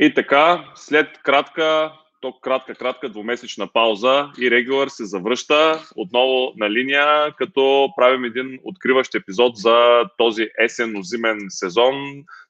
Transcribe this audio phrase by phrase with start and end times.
[0.00, 6.70] И така, след кратка, то кратка, кратка двумесечна пауза и Регулър се завръща отново на
[6.70, 11.94] линия, като правим един откриващ епизод за този есенно-зимен сезон.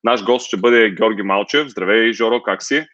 [0.04, 1.68] Наш гост ще бъде Георги Малчев.
[1.68, 2.86] Здравей, Жоро, как си?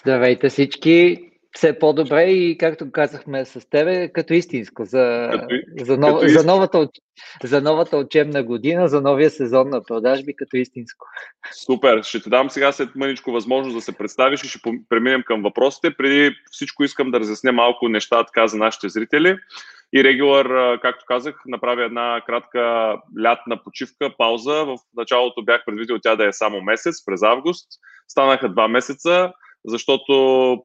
[0.00, 1.18] Здравейте всички!
[1.56, 6.44] Все по-добре и, както казахме с тебе, като истинско за, Като, за, нов, като за,
[6.46, 6.88] новата,
[7.44, 11.06] за новата учебна година, за новия сезон на продажби, като истинско.
[11.64, 12.02] Супер!
[12.02, 14.58] Ще ти дам сега след мъничко възможност да се представиш и ще
[14.88, 15.94] преминем към въпросите.
[15.98, 19.38] Преди всичко искам да разясня малко неща така за нашите зрители.
[19.92, 24.64] И Регулър, както казах, направи една кратка лятна почивка, пауза.
[24.64, 27.66] В началото бях предвидил тя да е само месец, през август.
[28.08, 29.32] Станаха два месеца
[29.66, 30.12] защото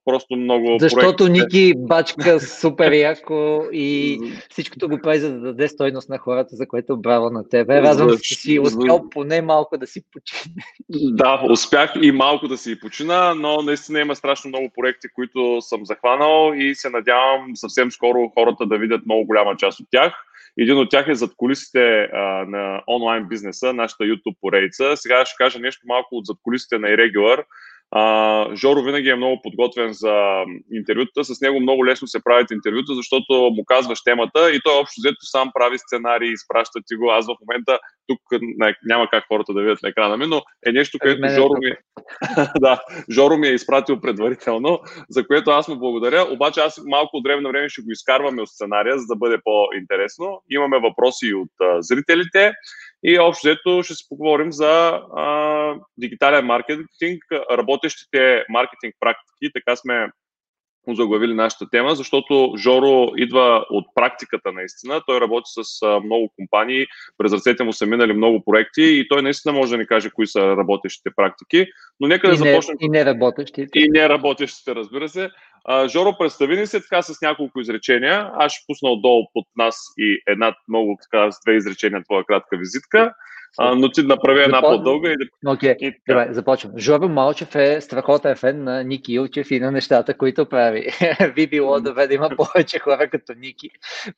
[0.06, 1.30] просто много Защото проектите...
[1.30, 4.20] Ники бачка супер яко и
[4.50, 7.82] всичкото го прави, за да даде стойност на хората, за което браво на тебе.
[7.82, 10.56] Радвам се, че си успял поне малко да си почина.
[10.90, 15.86] Да, успях и малко да си почина, но наистина има страшно много проекти, които съм
[15.86, 20.14] захванал и се надявам съвсем скоро хората да видят много голяма част от тях.
[20.58, 24.94] Един от тях е зад колисите а, на онлайн бизнеса, нашата YouTube поредица.
[24.96, 27.44] Сега ще кажа нещо малко от зад колисите на Irregular.
[27.92, 31.24] А, Жоро винаги е много подготвен за интервюта.
[31.24, 35.22] С него много лесно се правят интервюта, защото му казваш темата и той общо взето
[35.22, 37.12] сам прави сценарии, изпраща ти го.
[37.12, 37.80] Аз в момента
[38.12, 38.42] тук
[38.84, 41.72] няма как хората да видят на екрана ми, но е нещо, което Жоро ми,
[42.60, 42.82] да,
[43.12, 46.28] Жоро ми е изпратил предварително, за което аз му благодаря.
[46.32, 49.38] Обаче аз малко от време на време ще го изкарваме от сценария, за да бъде
[49.44, 50.42] по-интересно.
[50.50, 52.54] Имаме въпроси от а, зрителите.
[53.04, 59.54] И общо взето ще си поговорим за а, дигитален маркетинг, работещите маркетинг практики.
[59.54, 60.08] Така сме
[60.88, 65.02] заглавили нашата тема, защото Жоро идва от практиката наистина.
[65.08, 66.86] Той работи с много компании,
[67.18, 70.28] през ръцете му са минали много проекти и той наистина може да ни каже кои
[70.28, 71.68] са работещите практики.
[72.00, 72.78] Но нека да започнем.
[72.80, 73.80] И не работещите.
[73.80, 75.30] И не работещите, разбира се.
[75.66, 78.32] А, Жоро, представи ни се така с няколко изречения.
[78.34, 82.58] Аз ще пусна отдолу под нас и една много така с две изречения твоя кратка
[82.58, 83.14] визитка.
[83.60, 84.70] А, но ти направи една Запо...
[84.70, 85.52] по-дълга и да...
[85.52, 85.96] Окей, okay.
[86.10, 86.78] добре, започвам.
[86.78, 90.88] Жоро Малчев е страхотен фен на Ники Илчев и на нещата, които прави.
[91.36, 93.70] Би било да да има повече хора като Ники,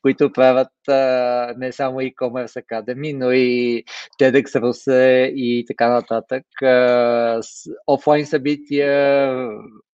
[0.02, 3.84] които правят а, не само e-commerce Academy, но и
[4.22, 6.44] TEDx Русе и така нататък.
[6.62, 9.34] А, с офлайн събития,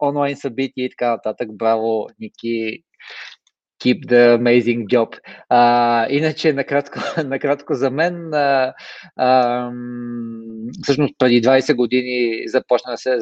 [0.01, 1.49] онлайн събития и така нататък.
[1.53, 2.83] Браво, Ники
[3.79, 5.19] keep the amazing job.
[5.49, 8.73] А, иначе, накратко, накратко за мен, а,
[9.15, 9.71] а,
[10.83, 13.17] всъщност преди 20 години започна да се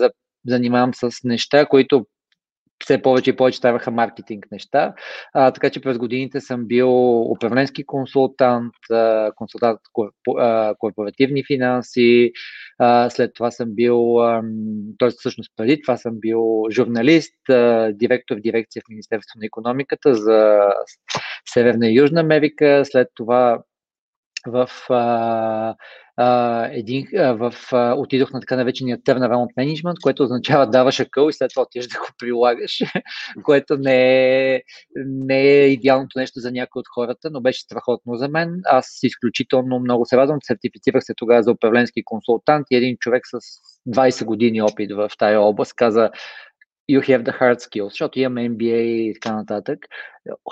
[0.47, 2.05] занимавам с неща, които
[2.87, 4.93] все повече и повече ставаха маркетинг неща.
[5.33, 8.73] А, така че през годините съм бил управленски консултант,
[9.35, 9.79] консултант
[10.79, 12.31] корпоративни финанси,
[12.79, 14.15] а, след това съм бил,
[14.99, 15.09] т.е.
[15.09, 20.59] всъщност преди това съм бил журналист, а, директор в дирекция в Министерството на економиката за
[21.53, 23.63] Северна и Южна Америка, след това
[24.45, 25.75] в а,
[26.71, 31.49] един, в, а, отидох на така наречения turnaround management, което означава даваш акъл и след
[31.49, 32.79] това отиваш да го прилагаш,
[33.43, 34.61] което не е,
[35.05, 38.61] не е идеалното нещо за някои от хората, но беше страхотно за мен.
[38.65, 40.39] Аз изключително много се радвам.
[40.43, 43.37] Сертифицирах се тогава за управленски консултант и един човек с
[43.89, 46.09] 20 години опит в тая област каза,
[46.89, 49.79] you have the hard skills, защото имаме MBA и така нататък.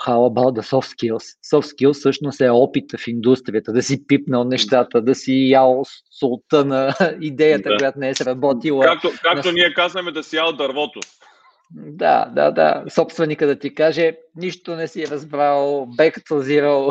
[0.06, 1.24] How about the soft skills?
[1.54, 5.84] Soft skills всъщност е опит в индустрията, да си пипнал нещата, да си ял
[6.20, 7.76] солта на идеята, да.
[7.76, 8.84] която не е сработила.
[8.84, 9.52] Както, както на...
[9.52, 11.00] ние казваме да си ял дървото.
[11.70, 12.84] Да, да, да.
[12.88, 16.90] Собственика да ти каже, нищо не си разбрал, бекаталзирал,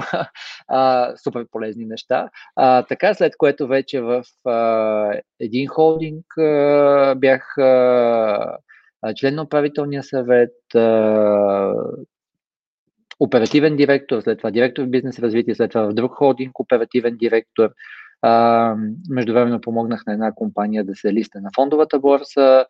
[1.24, 2.30] супер полезни неща.
[2.56, 8.58] А, така, след което вече в а, един холдинг а, бях а,
[9.14, 10.54] член на управителния съвет,
[13.20, 17.70] оперативен директор, след това директор в бизнес развитие, след това в друг холдинг, оперативен директор.
[19.10, 22.66] междувременно помогнах на една компания да се листа на фондовата борса,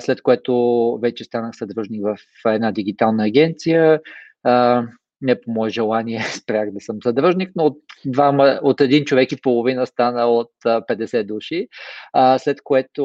[0.00, 2.16] след което вече станах съдружник в
[2.46, 4.00] една дигитална агенция.
[5.20, 9.40] не по мое желание спрях да съм съдружник, но от, двама, от един човек и
[9.40, 11.68] половина стана от 50 души,
[12.38, 13.04] след което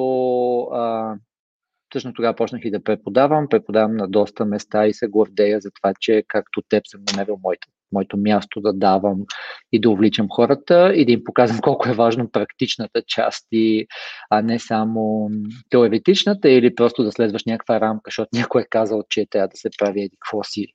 [1.90, 3.48] Тъжно тогава почнах и да преподавам.
[3.50, 7.68] Преподавам на доста места и се гордея за това, че както теб съм намерил моето,
[7.92, 9.26] моето място да давам
[9.72, 13.88] и да увличам хората и да им показвам колко е важно практичната част и
[14.30, 15.30] а не само
[15.70, 19.70] теоретичната или просто да следваш някаква рамка, защото някой е казал, че трябва да се
[19.78, 20.66] прави еди какво си.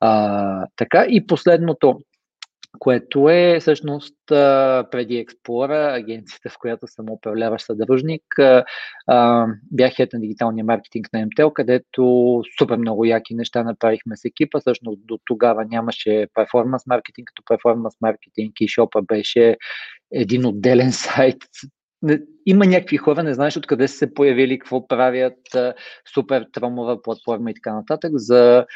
[0.00, 2.00] А, така и последното,
[2.78, 4.14] което е всъщност
[4.90, 8.22] преди Explorer, агенцията, в която съм управляващ съдружник,
[9.70, 14.60] бях хет на дигиталния маркетинг на MTL, където супер много яки неща направихме с екипа.
[14.60, 19.56] Всъщност до тогава нямаше перформанс маркетинг, като перформанс маркетинг и шопа беше
[20.12, 21.38] един отделен сайт.
[22.46, 25.38] Има някакви хора, не знаеш откъде са се появили, какво правят,
[26.14, 28.12] супер тромова платформа и така нататък.
[28.14, 28.66] За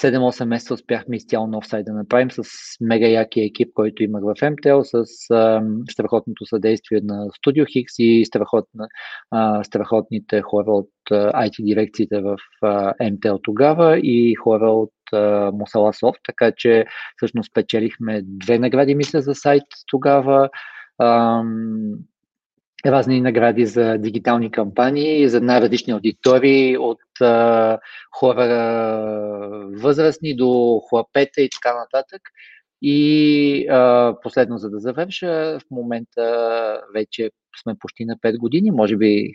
[0.00, 2.42] 7-8 месеца успяхме изцяло нов сайт да направим с
[2.80, 8.24] мега якия екип, който имах в MTL, с а, страхотното съдействие на Studio Hix и
[8.24, 8.88] страхотна,
[9.30, 14.92] а, страхотните хора от а, IT дирекциите в а, MTL тогава и хора от
[15.52, 16.86] Мусала Софт, така че
[17.16, 20.48] всъщност печелихме две награди, мисля, за сайт тогава
[22.86, 27.78] разни награди за дигитални кампании, за най-различни аудитории, от а,
[28.14, 28.46] хора
[29.76, 32.22] възрастни до хлапета и така нататък.
[32.82, 37.30] И а, последно, за да завърша, в момента вече
[37.62, 39.34] сме почти на 5 години, може би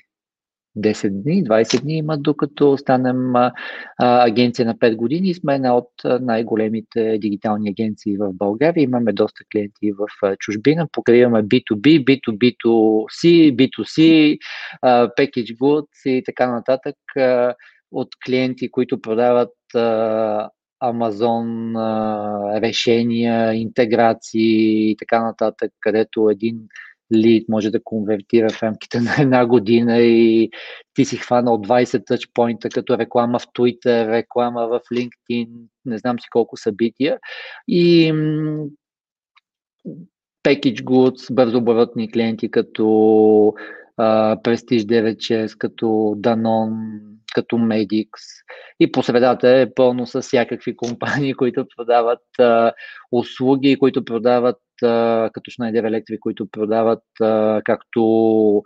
[0.78, 3.52] 10 дни, 20 дни имат, докато станем а,
[3.98, 5.90] агенция на 5 години сме една от
[6.22, 8.84] най-големите дигитални агенции в България.
[8.84, 14.38] Имаме доста клиенти в чужбина, покриваме B2B, B2B2C, B2C,
[14.82, 17.56] а, Package Goods и така нататък а,
[17.92, 20.50] от клиенти, които продават а,
[20.84, 26.60] Amazon а, решения, интеграции и така нататък, където един
[27.16, 30.50] лид може да конвертира в рамките на една година и
[30.94, 35.50] ти си хванал 20 тъчпоинта като реклама в Twitter, реклама в LinkedIn,
[35.86, 37.20] не знам си колко събития.
[37.68, 38.14] И
[40.48, 45.86] package goods, бързооборотни клиенти като uh, Prestige 96, като
[46.18, 47.00] Danone,
[47.34, 48.10] като Medix.
[48.80, 52.74] И по средата е пълно с всякакви компании, които продават uh,
[53.12, 54.58] услуги, които продават
[55.34, 57.04] като Schneider Electric, които продават
[57.66, 58.64] както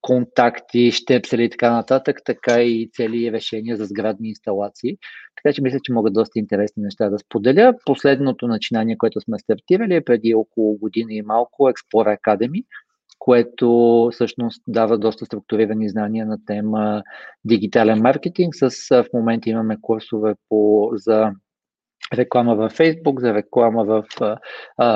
[0.00, 4.96] контакти, щепсели и така нататък, така и цели решения за сградни инсталации.
[5.36, 7.74] Така че мисля, че могат доста интересни неща да споделя.
[7.84, 12.64] Последното начинание, което сме стартирали е преди около година и малко Explorer Academy,
[13.18, 17.02] което всъщност дава доста структурирани знания на тема
[17.44, 18.54] дигитален маркетинг.
[18.54, 18.70] С,
[19.02, 21.32] в момента имаме курсове по, за
[22.14, 24.38] реклама във Facebook, за реклама в uh,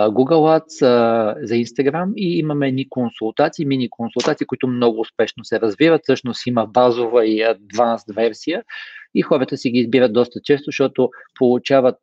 [0.08, 5.60] Google Ads, uh, за Instagram и имаме ни консултации, мини консултации, които много успешно се
[5.60, 6.00] развиват.
[6.02, 8.62] Всъщност има базова и advanced версия
[9.14, 11.96] и хората си ги избират доста често, защото получават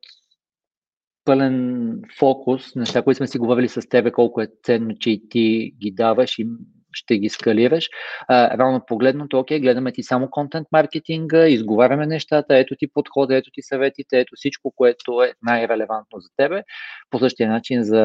[1.26, 5.72] пълен фокус, неща, които сме си говорили с тебе, колко е ценно, че и ти
[5.82, 6.48] ги даваш и
[6.94, 7.90] ще ги скалираш.
[8.28, 13.52] А, равно погледното, окей, гледаме ти само контент маркетинга, изговаряме нещата, ето ти подхода, ето
[13.54, 16.64] ти съветите, ето всичко, което е най-релевантно за тебе.
[17.10, 18.04] По същия начин за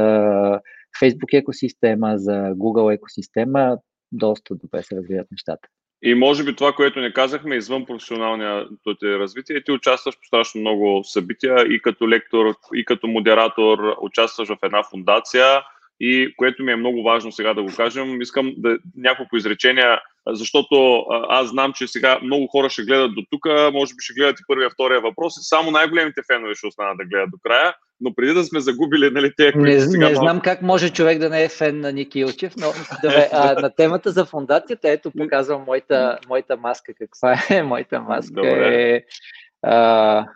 [1.03, 3.79] Facebook екосистема, за Google екосистема,
[4.13, 5.69] доста добре се развиват нещата.
[6.03, 10.61] И може би това, което не казахме, извън професионалното ти развитие, ти участваш по страшно
[10.61, 15.45] много събития и като лектор, и като модератор, участваш в една фундация,
[16.01, 21.05] и което ми е много важно сега да го кажем, искам да няколко изречения, защото
[21.29, 24.45] аз знам, че сега много хора ще гледат до тук, може би ще гледат и
[24.49, 28.33] първия, втория въпрос и само най-големите фенове ще останат да гледат до края, но преди
[28.33, 31.45] да сме загубили нали, тези, които Не, сега не знам как може човек да не
[31.45, 32.67] е фен на Ники Илчев, но
[33.03, 36.93] добре, а, на темата за фундацията, ето показвам моята, моята маска.
[36.95, 38.35] Каква е моята маска?
[38.35, 38.93] Добре.
[38.93, 39.03] Е,
[39.63, 40.27] а,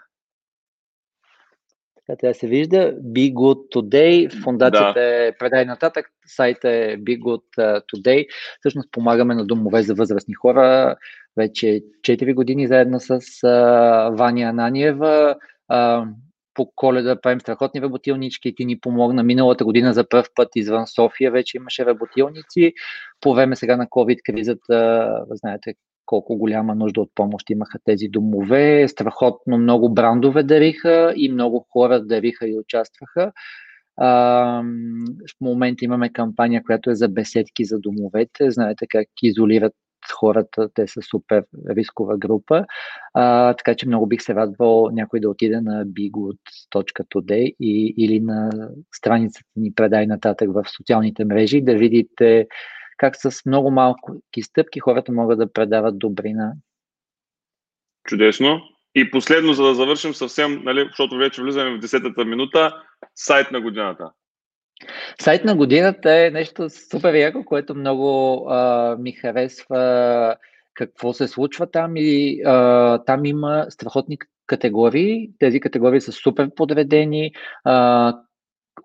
[2.16, 2.94] трябва да се вижда.
[3.02, 5.26] Be Good Today, фундацията да.
[5.26, 8.26] е предай нататък, сайта е Be Good Today.
[8.58, 10.96] Всъщност помагаме на домове за възрастни хора
[11.36, 15.36] вече 4 години заедно с uh, Ваня Ананиева.
[15.72, 16.08] Uh,
[16.54, 18.54] по коледа правим страхотни работилнички.
[18.54, 22.72] Ти ни помогна миналата година за първ път извън София вече имаше работилници.
[23.20, 25.74] По време сега на COVID-кризата, знаете
[26.10, 28.88] колко голяма нужда от помощ имаха тези домове.
[28.88, 33.32] Страхотно много брандове дариха и много хора дариха и участваха.
[33.96, 34.10] А,
[35.30, 38.50] в момента имаме кампания, която е за беседки за домовете.
[38.50, 39.72] Знаете как изолират
[40.12, 42.64] хората, те са супер рискова група.
[43.14, 48.50] А, така че много бих се радвал някой да отиде на bigood.today и, или на
[48.94, 52.46] страницата ни Предай нататък в социалните мрежи да видите
[53.00, 56.52] как с много малки стъпки хората могат да предават добрина.
[58.08, 58.60] Чудесно.
[58.94, 62.82] И последно, за да завършим съвсем, нали, защото вече влизаме в 10-та минута,
[63.14, 64.10] сайт на годината.
[65.20, 70.36] Сайт на годината е нещо супер яко, което много а, ми харесва
[70.74, 75.30] какво се случва там и а, там има страхотни категории.
[75.38, 77.32] Тези категории са супер подредени.
[77.64, 78.16] А,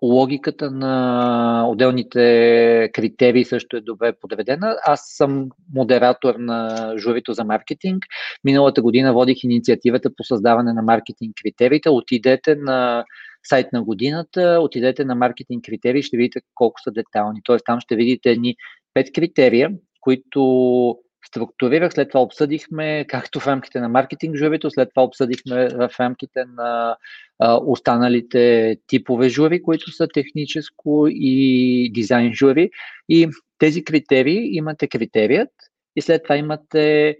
[0.02, 4.76] логиката на отделните критерии също е добре подредена.
[4.86, 8.04] Аз съм модератор на журито за маркетинг.
[8.44, 11.90] Миналата година водих инициативата по създаване на маркетинг критериите.
[11.90, 13.04] Отидете на
[13.48, 17.40] сайт на годината, отидете на маркетинг критерии, ще видите колко са детални.
[17.44, 18.56] Тоест там ще видите ни
[18.94, 20.96] пет критерия, които
[21.26, 26.44] структурирах, след това обсъдихме както в рамките на маркетинг журито, след това обсъдихме в рамките
[26.56, 26.96] на
[27.38, 32.70] а, останалите типове жури, които са техническо и дизайн жури.
[33.08, 33.28] И
[33.58, 35.50] тези критерии, имате критерият
[35.96, 37.16] и след това имате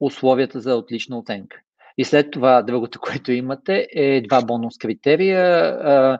[0.00, 1.56] условията за отлична оценка.
[1.98, 5.40] И след това другото, което имате е два бонус критерия.
[5.40, 6.18] А,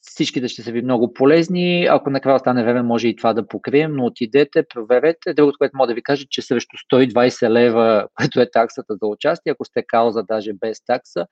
[0.00, 1.86] всичките ще са ви много полезни.
[1.90, 5.34] Ако накрая стане време, може и това да покрием, но отидете, проверете.
[5.34, 9.52] Другото, което мога да ви кажа, че срещу 120 лева, което е таксата за участие,
[9.52, 11.26] ако сте кауза даже без такса,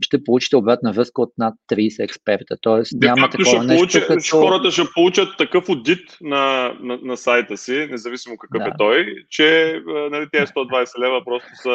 [0.00, 2.56] ще получите обратна връзка от над 30 експерта.
[2.60, 4.36] Тоест, Де няма такова ще нещо, получи, като...
[4.36, 8.68] Хората ще получат такъв аудит на, на, на сайта си, независимо какъв да.
[8.68, 9.80] е той, че
[10.10, 11.70] нали, тези 120 лева просто са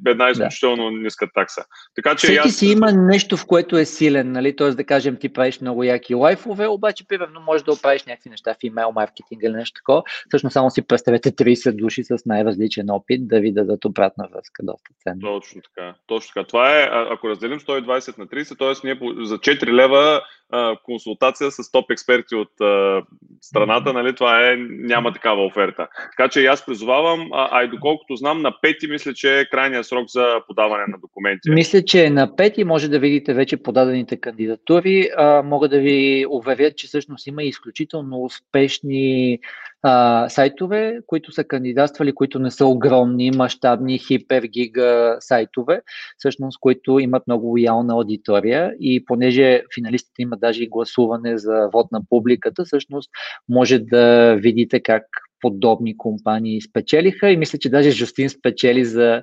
[0.00, 0.10] да.
[0.10, 0.98] една изключително да.
[0.98, 1.64] ниска такса.
[1.94, 2.54] Така, че Всеки аз...
[2.54, 4.56] си има нещо, в което е силен, нали?
[4.56, 4.70] т.е.
[4.70, 8.64] да кажем ти правиш много яки лайфове, обаче примерно можеш да оправиш някакви неща в
[8.64, 10.02] имейл маркетинг или нещо такова.
[10.28, 14.62] Всъщност само си представете 30 души с най-различен опит да ви дадат обратна връзка.
[14.62, 15.20] Доста ценно.
[15.20, 15.94] Точно така.
[16.06, 16.46] Точно така.
[16.46, 18.86] Това е ако разделим 120 на 30, т.е.
[18.86, 23.02] ние за 4 лева а, консултация с топ експерти от а,
[23.40, 25.88] страната, нали, това е, няма такава оферта.
[26.16, 29.48] Така че и аз призовавам, а, а и доколкото знам, на 5 мисля, че е
[29.48, 31.50] крайният срок за подаване на документи.
[31.50, 35.08] Мисля, че на 5 може да видите вече подадените кандидатури.
[35.16, 39.38] А, мога да ви уверя, че всъщност има изключително успешни
[39.82, 45.80] а, сайтове, които са кандидатствали, които не са огромни, мащабни, хипергига сайтове,
[46.18, 51.92] всъщност, които имат много лоялна аудитория и понеже финалистите имат даже и гласуване за вод
[51.92, 53.10] на публиката, всъщност
[53.48, 55.02] може да видите как
[55.40, 59.22] подобни компании спечелиха и мисля, че даже Жустин спечели за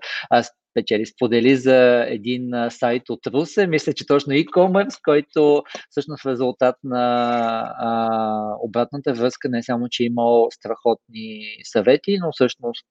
[0.76, 6.76] спечели, сподели за един сайт от Русе, мисля, че точно e-commerce, който всъщност в резултат
[6.84, 7.04] на
[7.78, 12.88] а, обратната връзка не само, че е имал страхотни съвети, но всъщност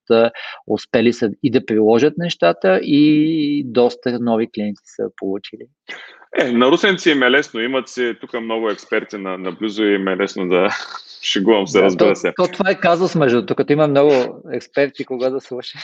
[0.67, 5.67] успели са и да приложат нещата и доста нови клиенти са получили.
[6.39, 10.09] Е, на русенци им е лесно, имат си тук много експерти на, наблизо и им
[10.09, 10.69] е лесно да
[11.23, 12.33] шегувам се, разбира се.
[12.37, 15.81] То, то, това е казус между тук, има много експерти, кога да слушаш.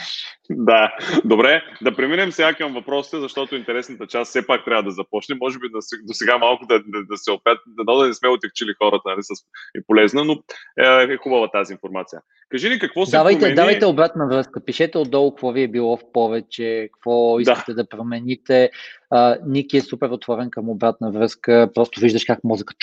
[0.49, 0.93] да,
[1.25, 5.35] добре, да преминем сега към въпросите, защото интересната част все пак трябва да започне.
[5.41, 5.69] Може би
[6.03, 9.19] до сега малко да, да, да се опят, да, да не сме отекчили хората, нали,
[9.21, 9.29] с,
[9.77, 10.33] и полезна, но
[10.79, 12.21] е, е хубава тази информация.
[12.51, 13.55] Кажи ни какво се давайте, промени...
[13.55, 14.65] Давайте обратна връзка.
[14.65, 18.69] Пишете отдолу какво ви е било в повече, какво искате да, да промените.
[19.13, 21.69] Uh, Ники е супер отворен към обратна връзка.
[21.75, 22.73] Просто виждаш как мозъка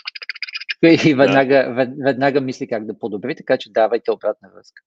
[0.83, 1.87] и веднага, да.
[2.05, 4.83] веднага мисли как да подобри, така че давайте обратна връзка.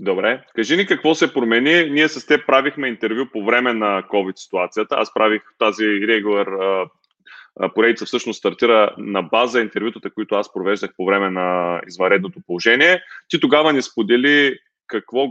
[0.00, 0.44] Добре.
[0.54, 1.90] Кажи ни какво се промени.
[1.90, 4.94] Ние с теб правихме интервю по време на COVID ситуацията.
[4.98, 6.46] Аз правих тази регулар
[7.68, 13.02] поредица всъщност стартира на база интервютата, които аз провеждах по време на извънредното положение.
[13.28, 15.26] Ти тогава ни сподели какво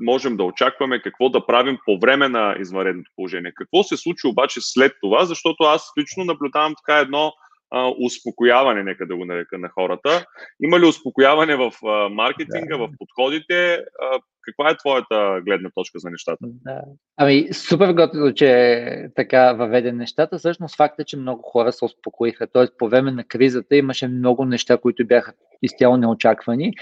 [0.00, 3.52] можем да очакваме, какво да правим по време на извънредното положение.
[3.54, 7.32] Какво се случи обаче след това, защото аз лично наблюдавам така едно
[7.70, 10.26] а, успокояване, нека да го нарека на хората.
[10.62, 12.86] Има ли успокояване в а, маркетинга, да.
[12.86, 13.74] в подходите?
[14.02, 16.38] А, каква е твоята гледна точка за нещата?
[16.42, 16.82] Да.
[17.16, 20.38] Ами, супер готово, че така въведе нещата.
[20.38, 22.46] Всъщност факт е, че много хора се успокоиха.
[22.52, 25.32] Тоест, по време на кризата имаше много неща, които бяха
[25.62, 26.72] изцяло неочаквани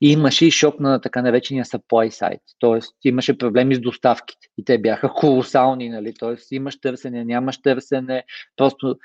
[0.00, 2.40] и имаше и шок на така наречения supply side.
[2.58, 6.14] Тоест, имаше проблеми с доставките и те бяха колосални, нали?
[6.18, 8.24] Тоест, имаш търсене, нямаш търсене,
[8.56, 8.96] просто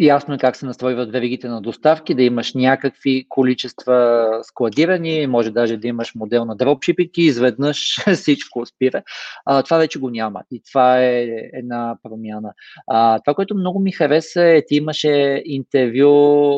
[0.00, 5.76] Ясно е как се настройват веригите на доставки, да имаш някакви количества складирани, може даже
[5.76, 9.02] да имаш модел на дропшипинг и изведнъж всичко спира.
[9.46, 12.52] А, това вече го няма и това е една промяна.
[12.86, 16.08] А, това, което много ми хареса е, ти имаше интервю,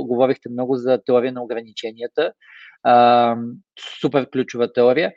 [0.07, 2.33] говорихте много за теория на ограниченията.
[2.83, 3.37] А,
[4.01, 5.13] супер ключова теория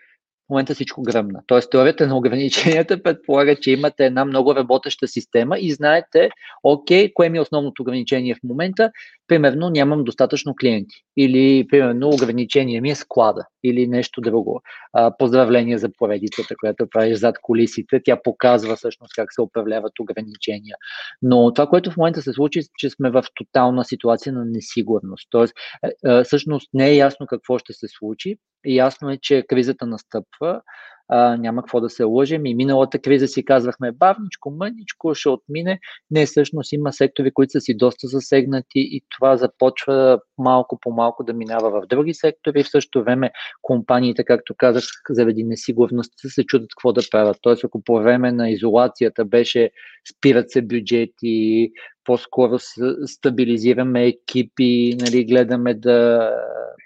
[0.46, 1.42] в момента всичко гръмна.
[1.48, 6.30] Тоест, теорията на ограниченията предполага, че имате една много работеща система и знаете,
[6.64, 8.92] окей, кое ми е основното ограничение в момента.
[9.27, 10.96] Примерно, нямам достатъчно клиенти.
[11.17, 13.46] Или, примерно, ограничение ми е склада.
[13.63, 14.62] Или нещо друго.
[14.94, 18.01] А, поздравление за поредицата, която правиш зад колисите.
[18.05, 20.75] Тя показва всъщност как се управляват ограничения.
[21.22, 25.27] Но това, което в момента се случи, е, че сме в тотална ситуация на несигурност.
[25.29, 25.53] Тоест,
[25.84, 30.62] е, е, всъщност не е ясно какво ще се случи Ясно е, че кризата настъпва.
[31.08, 32.46] А, няма какво да се лъжем.
[32.46, 35.80] И миналата криза си казвахме бавничко, мъничко, ще отмине.
[36.12, 41.24] Не, всъщност има сектори, които са си доста засегнати и това започва малко по малко
[41.24, 42.64] да минава в други сектори.
[42.64, 43.32] В същото време
[43.62, 47.38] компаниите, както казах, заради несигурност се чудят какво да правят.
[47.42, 49.72] Тоест, ако по време на изолацията беше
[50.16, 51.72] спират се бюджети,
[52.06, 52.60] по-скоро
[53.06, 56.32] стабилизираме екипи, нали, гледаме да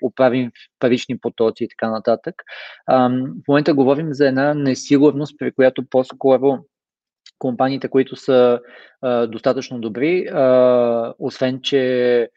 [0.01, 2.35] оправим парични потоци и така нататък.
[2.87, 6.57] в момента говорим за една несигурност, при която по-скоро
[7.39, 8.59] компаниите, които са
[9.01, 12.29] а, достатъчно добри, а, освен че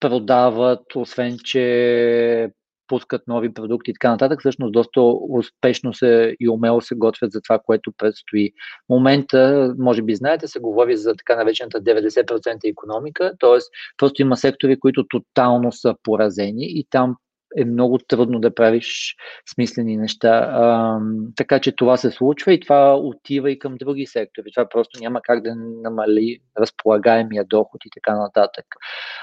[0.00, 2.50] продават, освен че
[2.92, 7.40] пускат нови продукти и така нататък, всъщност доста успешно се и умело се готвят за
[7.40, 8.50] това, което предстои.
[8.86, 13.58] В момента, може би знаете, се говори за така наречената 90% економика, т.е.
[13.96, 17.16] просто има сектори, които тотално са поразени и там
[17.56, 19.16] е много трудно да правиш
[19.54, 20.50] смислени неща.
[20.52, 20.98] А,
[21.36, 24.46] така че това се случва и това отива и към други сектори.
[24.54, 28.66] Това просто няма как да намали разполагаемия доход и така нататък.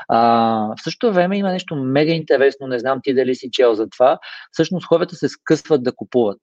[0.07, 0.19] А,
[0.77, 4.19] в същото време има нещо мега интересно, не знам ти дали си чел за това.
[4.51, 6.41] Всъщност хората се скъсват да купуват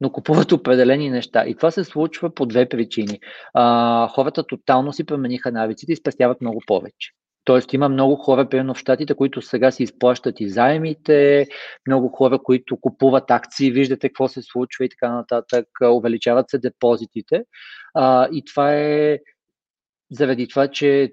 [0.00, 1.44] но купуват определени неща.
[1.46, 3.20] И това се случва по две причини.
[3.54, 7.10] А, хората тотално си промениха навиците и спестяват много повече.
[7.44, 11.46] Тоест има много хора, примерно в Штатите, които сега си изплащат и заемите,
[11.86, 17.44] много хора, които купуват акции, виждате какво се случва и така нататък, увеличават се депозитите.
[17.94, 19.18] А, и това е
[20.10, 21.12] заради това, че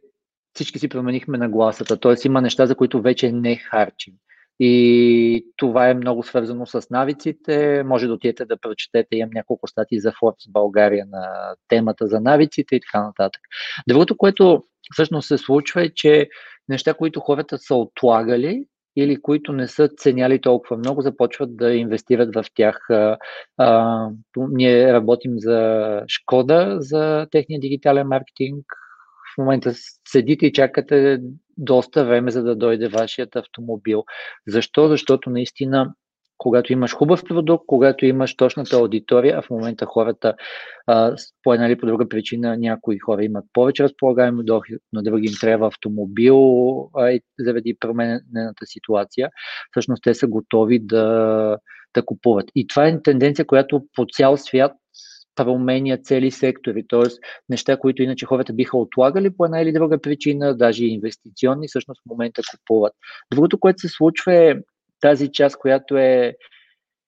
[0.53, 1.97] всички си променихме нагласата.
[1.97, 4.13] Тоест има неща, за които вече не харчим.
[4.59, 7.83] И това е много свързано с навиците.
[7.85, 12.75] Може да отидете да прочетете, имам няколко статии за Forbes България на темата за навиците
[12.75, 13.41] и така нататък.
[13.88, 16.29] Другото, което всъщност се случва е, че
[16.69, 22.36] неща, които хората са отлагали или които не са ценяли толкова много, започват да инвестират
[22.36, 22.77] в тях.
[23.57, 28.65] А, ние работим за Шкода, за техния дигитален маркетинг.
[29.33, 29.71] В момента
[30.07, 31.19] седите и чакате
[31.57, 34.03] доста време, за да дойде вашият автомобил.
[34.48, 34.88] Защо?
[34.88, 35.93] Защото наистина
[36.41, 40.33] когато имаш хубав продукт, когато имаш точната аудитория, а в момента хората
[41.43, 45.34] по една или по друга причина някои хора имат повече разполагаеми доход, на други им
[45.41, 46.39] трябва автомобил
[46.93, 49.30] а, и заради променената ситуация,
[49.71, 51.58] всъщност те са готови да,
[51.93, 52.51] да купуват.
[52.56, 54.71] И това е тенденция, която по цял свят
[55.36, 57.01] променя цели сектори, т.е.
[57.49, 62.01] неща, които иначе хората биха отлагали по една или друга причина, даже и инвестиционни, всъщност
[62.01, 62.93] в момента купуват.
[63.32, 64.56] Другото, което се случва е
[65.01, 66.35] тази част, която е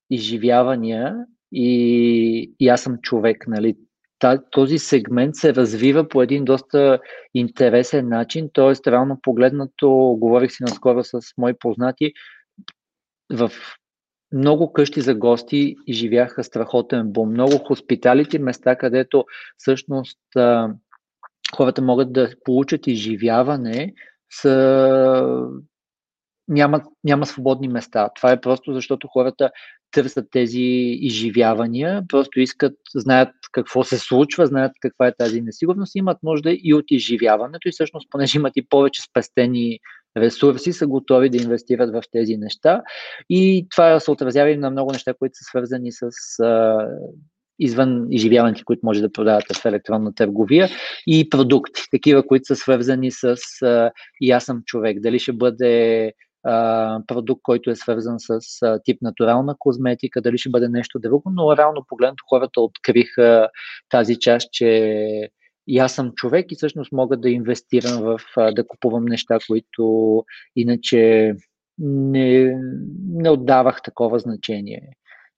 [0.10, 1.16] изживявания
[1.52, 3.76] и, и аз съм човек, нали?
[4.52, 7.00] този сегмент се развива по един доста
[7.34, 8.92] интересен начин, т.е.
[8.92, 12.14] реално погледнато, говорих си наскоро с мои познати,
[13.34, 13.52] в
[14.34, 17.30] много къщи за гости живяха страхотен бум.
[17.30, 19.26] Много хоспиталите, места, където
[19.58, 20.20] всъщност
[21.56, 23.94] хората могат да получат изживяване,
[24.42, 25.48] са
[26.54, 28.10] няма, няма свободни места.
[28.16, 29.52] Това е просто защото хората
[29.92, 30.62] търсят тези
[31.00, 36.74] изживявания, просто искат, знаят какво се случва, знаят каква е тази несигурност, имат нужда и
[36.74, 39.80] от изживяването и всъщност, понеже имат и повече спестени
[40.18, 42.82] ресурси, са готови да инвестират в тези неща.
[43.30, 46.10] И това се отразява и на много неща, които са свързани с
[46.44, 46.78] а,
[47.60, 50.70] извън изживяването, които може да продавате в електронна търговия
[51.08, 55.00] и продукти, такива, които са свързани с а, и аз съм човек.
[55.00, 56.14] Дали ще бъде
[57.08, 61.58] продукт, който е свързан с а, тип натурална козметика, дали ще бъде нещо друго, но
[61.58, 63.50] реално погледнато хората откриха
[63.90, 65.30] тази част, че
[65.68, 70.26] и аз съм човек и всъщност мога да инвестирам в, а, да купувам неща, които
[70.56, 71.34] иначе
[71.78, 72.58] не,
[73.10, 74.94] не отдавах такова значение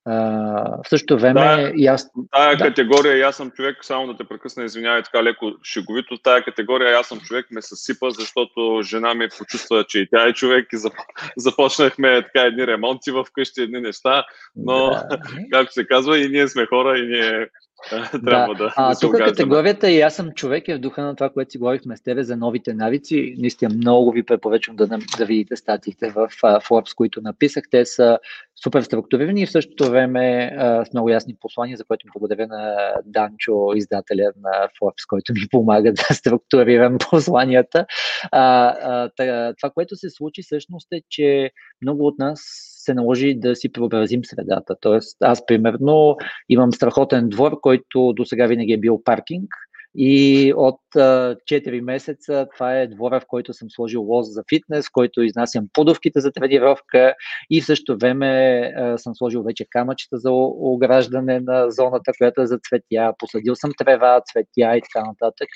[0.05, 2.09] в същото време да, и аз...
[2.31, 2.67] Тая да.
[2.67, 7.07] категория, аз съм човек, само да те прекъсна, извинявай така леко шеговито, тая категория, аз
[7.07, 10.77] съм човек, ме съсипа, защото жена ми почувства, че и тя е човек и
[11.37, 15.19] започнахме така едни ремонти в къщи, едни неща, но, да.
[15.51, 17.47] както се казва, и ние сме хора и ние
[18.25, 21.15] трябва да, да, а, да тук категорията и аз съм човек е в духа на
[21.15, 23.35] това, което си говорихме с тебе за новите навици.
[23.37, 27.63] Наистина много ви препоръчвам да, да видите статиите в uh, Forbes, които написах.
[27.71, 28.19] Те са
[28.63, 32.93] супер структурирани и в същото време uh, с много ясни послания, за което благодаря на
[33.05, 37.85] Данчо, издателя на Forbes, който ми помага да структурирам посланията.
[38.33, 42.41] Uh, uh, това, което се случи всъщност е, че много от нас
[42.85, 44.75] се наложи да си преобразим средата.
[44.81, 46.17] Тоест, аз примерно
[46.49, 49.49] имам страхотен двор, който до сега винаги е бил паркинг
[49.97, 55.21] И от 4 месеца това е двора, в който съм сложил лоз за фитнес, който
[55.21, 57.13] изнасям подовките за тренировка
[57.49, 62.57] и в същото време съм сложил вече камъчета за ограждане на зоната, която е за
[62.57, 65.47] цветя, посадил съм трева, цветя и така нататък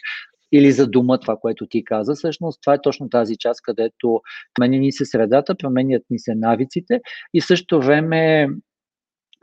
[0.51, 2.15] или за дума, това, което ти каза.
[2.15, 4.21] Всъщност, това е точно тази част, където
[4.53, 6.99] променя ни се средата, променят ни се навиците
[7.33, 8.47] и в същото време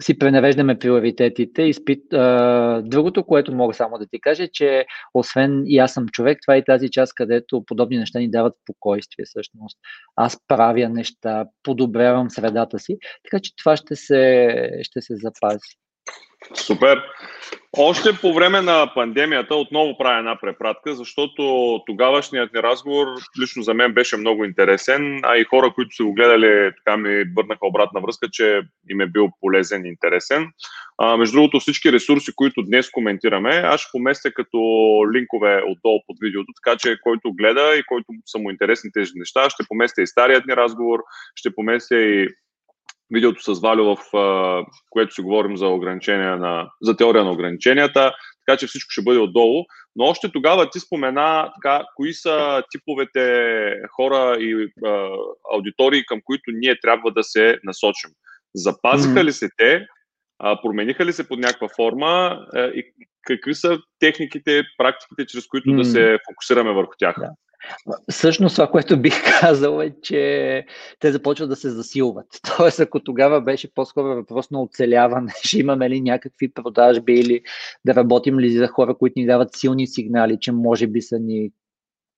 [0.02, 1.62] си пренареждаме приоритетите.
[1.62, 2.02] Изпит,
[2.82, 6.56] другото, което мога само да ти кажа, е, че освен и аз съм човек, това
[6.56, 9.78] е тази част, където подобни неща ни дават спокойствие всъщност.
[10.16, 15.85] Аз правя неща, подобрявам средата си, така че това ще се, ще се запази.
[16.54, 17.02] Супер.
[17.78, 21.42] Още по време на пандемията отново правя една препратка, защото
[21.86, 23.06] тогавашният ни разговор
[23.40, 27.24] лично за мен беше много интересен, а и хора, които са го гледали, така ми
[27.24, 30.48] бърнаха обратна връзка, че им е бил полезен и интересен.
[30.98, 34.58] А, между другото, всички ресурси, които днес коментираме, аз ще поместя като
[35.14, 39.50] линкове отдолу под видеото, така че който гледа и който са му интересни тези неща,
[39.50, 41.00] ще поместя и старият ни разговор,
[41.34, 42.28] ще поместя и
[43.14, 43.98] видеото с Валю, в
[44.90, 48.12] което си говорим за, ограничения на, за теория на ограниченията,
[48.46, 49.64] така че всичко ще бъде отдолу.
[49.96, 55.18] Но още тогава ти спомена така, кои са типовете хора и uh,
[55.54, 58.10] аудитории, към които ние трябва да се насочим.
[58.54, 59.24] Запазиха mm-hmm.
[59.24, 59.86] ли се те,
[60.42, 62.92] uh, промениха ли се под някаква форма uh, и
[63.22, 65.76] какви са техниките, практиките, чрез които mm-hmm.
[65.76, 67.16] да се фокусираме върху тях?
[67.18, 67.30] Да.
[68.10, 70.64] Всъщност това, което бих казал е, че
[71.00, 72.26] те започват да се засилват.
[72.56, 77.40] Тоест, ако тогава беше по-скоро въпрос на оцеляване, ще имаме ли някакви продажби или
[77.84, 81.50] да работим ли за хора, които ни дават силни сигнали, че може би са ни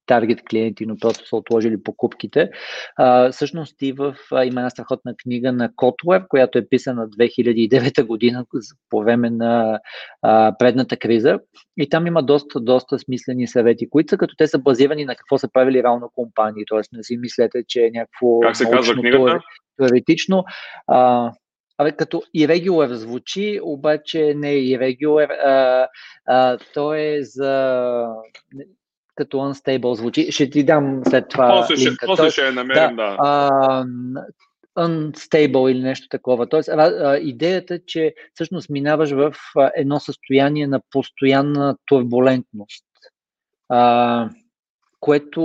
[0.08, 2.50] таргет клиенти, но просто са отложили покупките.
[2.96, 8.06] А, всъщност и в, а, има една страхотна книга на Котлер, която е писана 2009
[8.06, 8.44] година
[8.90, 9.80] по време на
[10.22, 11.38] а, предната криза.
[11.76, 15.38] И там има доста, доста смислени съвети, които са като те са базирани на какво
[15.38, 16.64] са правили реално компании.
[16.66, 19.40] Тоест не си мислете, че е някакво как се казва книгата?
[19.78, 20.44] теоретично.
[20.86, 21.32] А,
[21.80, 25.30] Абе, като irregular звучи, обаче не е irregular.
[25.30, 25.88] А,
[26.26, 28.06] а, то е за
[29.18, 30.32] като unstable звучи.
[30.32, 31.48] Ще ти дам след това.
[31.48, 31.94] После, линка.
[31.94, 33.10] Ще, после ще я намерим, да.
[33.10, 33.16] да.
[33.18, 33.84] А,
[34.78, 36.48] unstable или нещо такова.
[36.48, 39.34] Тоест, а, идеята е, че всъщност минаваш в
[39.76, 42.84] едно състояние на постоянна турбулентност.
[43.68, 44.30] А,
[45.08, 45.42] което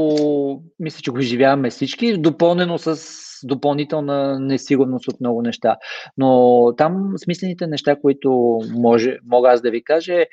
[0.79, 2.97] мисля, че го изживяваме всички, допълнено с
[3.43, 5.77] допълнителна несигурност от много неща.
[6.17, 10.27] Но там смислените неща, които може, мога аз да ви кажа, е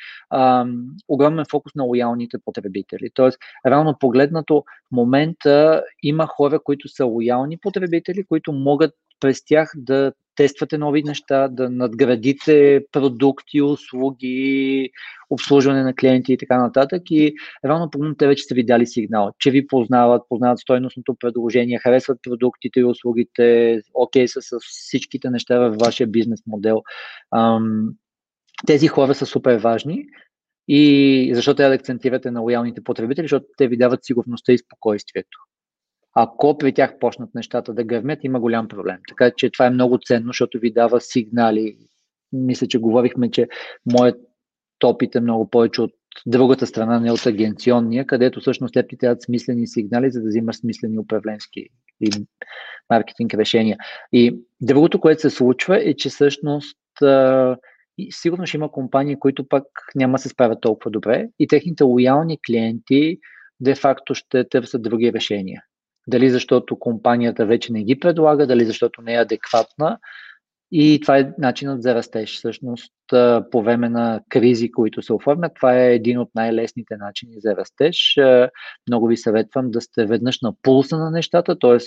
[1.08, 3.10] огромен фокус на лоялните потребители.
[3.14, 9.72] Тоест, реално погледнато, в момента има хора, които са лоялни потребители, които могат през тях
[9.76, 14.90] да тествате нови неща, да надградите продукти, услуги,
[15.30, 17.02] обслужване на клиенти и така нататък.
[17.10, 21.78] И равно погледно те вече са ви дали сигнал, че ви познават, познават стойностното предложение,
[21.78, 26.82] харесват продуктите и услугите, окей са с всичките неща във вашия бизнес модел.
[28.66, 30.04] Тези хора са супер важни
[30.68, 35.38] и защо трябва да акцентирате на лоялните потребители, защото те ви дават сигурността и спокойствието.
[36.14, 38.96] Ако при тях почнат нещата да гърмят, има голям проблем.
[39.08, 41.76] Така че това е много ценно, защото ви дава сигнали.
[42.32, 43.48] Мисля, че говорихме, че
[43.92, 44.16] моят
[44.84, 45.92] опит е много повече от
[46.26, 50.56] другата страна, не от агенционния, където всъщност те ти трябват смислени сигнали, за да взимаш
[50.56, 51.66] смислени управленски
[52.00, 52.10] и
[52.90, 53.76] маркетинг решения.
[54.12, 56.78] И другото, което се случва е, че всъщност
[57.98, 62.38] и сигурно ще има компании, които пък няма се справят толкова добре и техните лоялни
[62.46, 63.18] клиенти
[63.60, 65.62] де-факто ще търсят други решения.
[66.10, 69.98] Дали защото компанията вече не ги предлага, дали защото не е адекватна.
[70.72, 72.36] И това е начинът за растеж.
[72.36, 72.92] Всъщност,
[73.50, 78.18] по време на кризи, които се оформят, това е един от най-лесните начини за растеж.
[78.88, 81.78] Много ви съветвам да сте веднъж на пулса на нещата, т.е.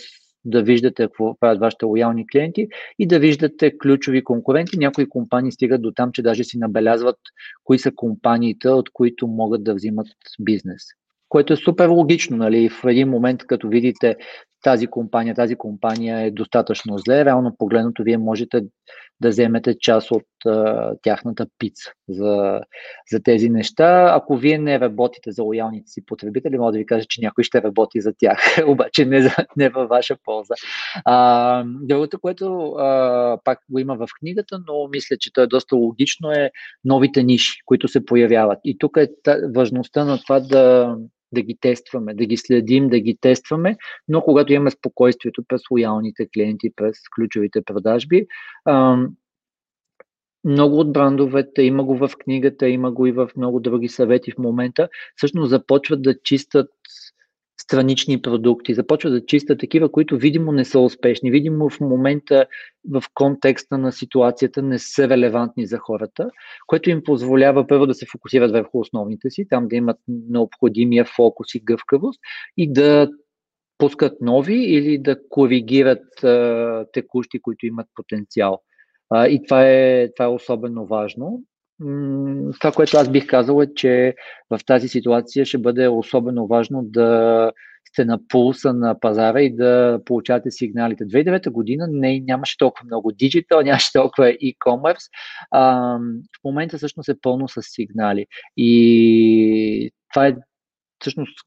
[0.46, 2.68] да виждате какво правят вашите лоялни клиенти
[3.00, 4.78] и да виждате ключови конкуренти.
[4.78, 7.20] Някои компании стигат до там, че даже си набелязват
[7.64, 10.08] кои са компаниите, от които могат да взимат
[10.40, 10.84] бизнес
[11.34, 12.38] което е супер логично.
[12.38, 12.70] Нали?
[12.70, 14.16] В един момент, като видите
[14.64, 18.62] тази компания, тази компания е достатъчно зле, реално погледното вие можете
[19.22, 22.62] да вземете част от а, тяхната пица за,
[23.12, 24.12] за тези неща.
[24.16, 27.62] Ако вие не работите за лоялните си потребители, мога да ви кажа, че някой ще
[27.62, 30.54] работи за тях, обаче не, за, не във ваша полза.
[31.06, 35.76] А, другото, което а, пак го има в книгата, но мисля, че то е доста
[35.76, 36.52] логично, е
[36.86, 38.60] новите ниши, които се появяват.
[38.64, 39.08] И тук е
[39.56, 40.96] важността на това да
[41.34, 46.28] да ги тестваме, да ги следим, да ги тестваме, но когато имаме спокойствието през лоялните
[46.34, 48.28] клиенти, през ключовите продажби,
[50.46, 54.38] много от брандовете, има го в книгата, има го и в много други съвети в
[54.38, 56.70] момента, всъщност започват да чистят
[57.62, 62.46] странични продукти, започват да чистят такива, които видимо не са успешни, видимо в момента
[62.92, 66.30] в контекста на ситуацията не са релевантни за хората,
[66.68, 71.56] което им позволява първо да се фокусират върху основните си, там да имат необходимия фокус
[71.56, 72.20] и гъвкавост
[72.58, 73.10] и да
[73.78, 78.62] пускат нови или да коригират а, текущи, които имат потенциал.
[79.10, 81.42] А, и това е, това е особено важно.
[82.60, 84.16] Това, което аз бих казал е, че
[84.50, 87.52] в тази ситуация ще бъде особено важно да
[87.90, 91.04] сте на пулса на пазара и да получавате сигналите.
[91.06, 95.10] 2009 година не, нямаше толкова много диджитал, нямаше толкова e-commerce.
[95.52, 95.98] А,
[96.42, 98.26] в момента всъщност е пълно с сигнали.
[98.58, 100.36] И това е
[101.02, 101.40] всъщност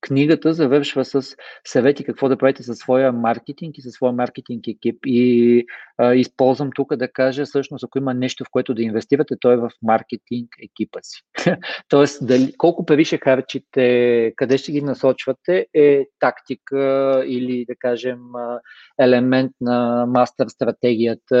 [0.00, 4.96] книгата завършва с съвети какво да правите със своя маркетинг и със своя маркетинг екип.
[5.06, 5.64] И
[5.98, 9.56] а, използвам тук да кажа, всъщност, ако има нещо, в което да инвестирате, то е
[9.56, 11.22] в маркетинг екипа си.
[11.88, 18.18] Тоест, дали, колко пари ще харчите, къде ще ги насочвате, е тактика или, да кажем,
[19.00, 21.38] елемент на мастер стратегията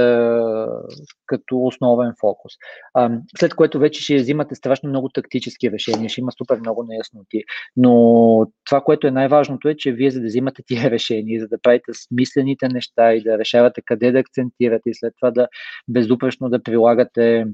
[1.26, 2.52] като основен фокус.
[2.94, 7.42] А, след което вече ще взимате страшно много тактически решения, ще има супер много неясноти.
[7.76, 11.58] Но това, което е най-важното е, че вие за да взимате тия решения, за да
[11.62, 15.48] правите смислените неща и да решавате къде да акцентирате и след това да
[15.88, 17.44] безупречно да прилагате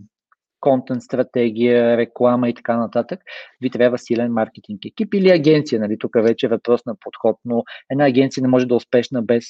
[0.64, 3.20] контент стратегия, реклама и така нататък,
[3.60, 5.80] ви трябва силен маркетинг екип или агенция.
[5.80, 5.98] Нали?
[5.98, 9.44] Тук вече е въпрос на подход, но една агенция не може да е успешна без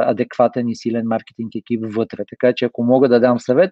[0.00, 2.24] адекватен и силен маркетинг екип вътре.
[2.30, 3.70] Така че ако мога да дам съвет,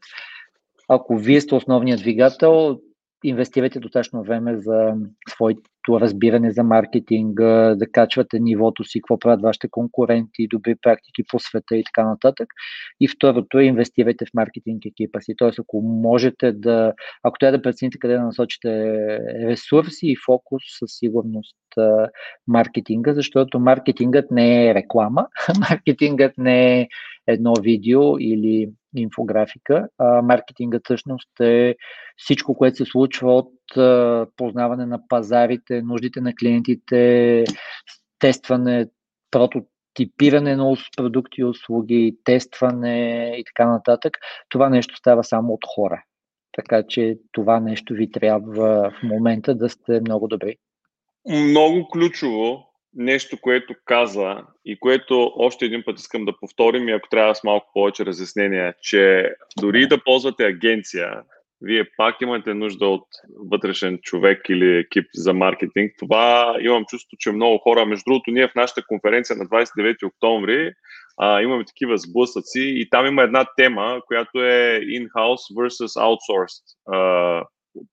[0.89, 2.79] ако вие сте основният двигател,
[3.25, 4.95] инвестирайте достатъчно време за
[5.29, 7.35] своето разбиране за маркетинг,
[7.75, 12.49] да качвате нивото си, какво правят вашите конкуренти, добри практики по света и така нататък.
[13.01, 15.35] И второто е инвестирайте в маркетинг екипа си.
[15.37, 18.69] Тоест, ако можете да, ако трябва да прецените къде да насочите
[19.47, 21.57] ресурси и фокус, със сигурност
[22.47, 25.27] маркетинга, защото маркетингът не е реклама,
[25.71, 26.89] маркетингът не е
[27.27, 29.89] едно видео или инфографика.
[29.99, 31.77] А, маркетингът всъщност е
[32.17, 33.53] всичко, което се случва от
[34.37, 37.45] познаване на пазарите, нуждите на клиентите,
[38.19, 38.87] тестване,
[39.31, 44.17] прототипиране на продукти и услуги, тестване и така нататък.
[44.49, 46.03] Това нещо става само от хора.
[46.53, 50.57] Така че това нещо ви трябва в момента да сте много добри.
[51.29, 57.09] Много ключово нещо, което каза и което още един път искам да повторим и ако
[57.09, 61.23] трябва с малко повече разяснение, че дори да ползвате агенция,
[61.61, 63.07] вие пак имате нужда от
[63.51, 65.93] вътрешен човек или екип за маркетинг.
[65.99, 70.73] Това имам чувство, че много хора, между другото, ние в нашата конференция на 29 октомври
[71.19, 77.45] а, имаме такива сблъсъци и там има една тема, която е in-house versus outsourced а,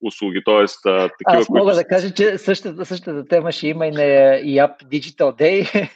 [0.01, 0.65] услуги, т.е.
[0.83, 1.75] такива, Аз мога които...
[1.75, 5.89] да кажа, че същата, същата тема ще има и на YAP Digital Day.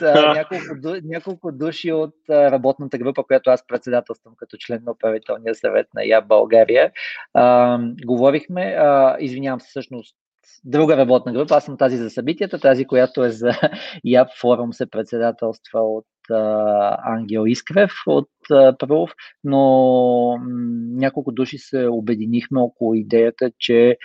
[0.34, 6.02] няколко, няколко души от работната група, която аз председателствам като член на управителния съвет на
[6.02, 6.92] YAP България.
[7.34, 10.16] А, говорихме, а, извинявам се, всъщност
[10.64, 11.54] друга работна група.
[11.54, 13.50] Аз съм тази за събитията, тази, която е за
[14.06, 16.06] YAP форум се председателства от
[17.04, 18.28] Ангел Искрев от
[18.78, 19.10] Пров,
[19.44, 20.38] но
[20.96, 23.96] няколко души се обединихме около идеята, че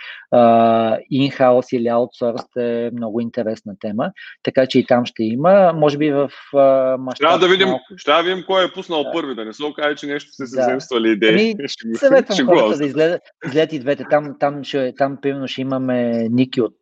[1.10, 4.10] инхаус или аутсорс е много интересна тема,
[4.42, 5.72] така че и там ще има.
[5.76, 6.30] Може би в
[6.98, 7.20] мащаб...
[7.20, 7.84] Трябва да видим, малко...
[7.96, 9.12] ще да видим кой е пуснал да.
[9.12, 11.08] първи, да не се окаже, че нещо сте се да.
[11.08, 11.54] идеи.
[11.58, 14.04] Ами, съветвам хората да изгледат, изгледат и двете.
[14.10, 16.74] Там, там, ще, там примерно ще имаме Ники от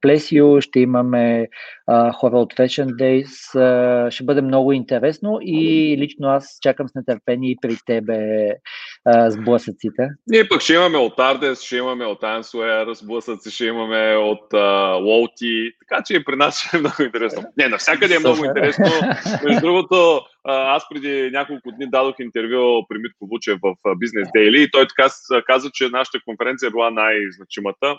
[0.00, 1.48] Плесио, ще имаме
[1.86, 3.60] а, хора от Fashion Days.
[3.60, 8.48] А, ще бъде много интересно и лично аз чакам с нетърпение и при тебе
[9.04, 10.08] а, сблъсъците.
[10.26, 14.52] Ние пък ще имаме от Ардес, ще имаме от Answare, сблъсъци ще имаме от
[15.02, 17.42] Лоути, така че и при нас ще е много интересно.
[17.56, 18.86] Не, навсякъде е много интересно.
[19.44, 24.70] Между другото, аз преди няколко дни дадох интервю при Митко Вучев в Business Daily и
[24.70, 25.08] той така
[25.46, 27.96] каза, че нашата конференция е била най-значимата.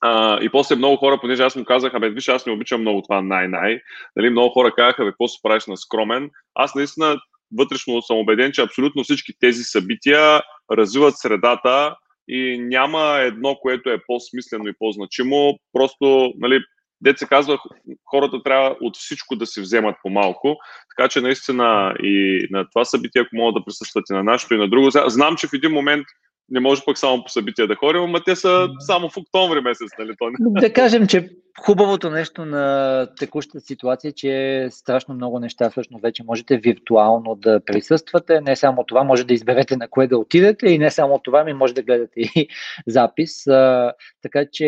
[0.00, 3.02] А, и после много хора, понеже аз му казах, абе, виж, аз не обичам много
[3.02, 3.80] това най-най.
[4.16, 6.30] Нали, много хора казаха, бе, какво се правиш на скромен.
[6.54, 7.16] Аз наистина
[7.58, 11.96] вътрешно съм убеден, че абсолютно всички тези събития развиват средата
[12.28, 15.58] и няма едно, което е по-смислено и по-значимо.
[15.72, 16.60] Просто, нали,
[17.00, 17.58] дет се казва,
[18.04, 20.56] хората трябва от всичко да си вземат по малко.
[20.96, 24.58] Така че наистина и на това събитие, ако могат да присъстват и на нашето и
[24.58, 24.90] на друго.
[25.06, 26.06] Знам, че в един момент
[26.50, 29.88] не може пък само по събития да ходим, но те са само в октомври месец,
[29.98, 30.12] нали?
[30.18, 31.30] То Да кажем, че
[31.60, 38.40] хубавото нещо на текущата ситуация, че страшно много неща всъщност вече можете виртуално да присъствате.
[38.40, 41.52] Не само това, може да изберете на кое да отидете и не само това, ми
[41.52, 42.48] може да гледате и
[42.86, 43.46] запис.
[43.46, 44.66] А, така че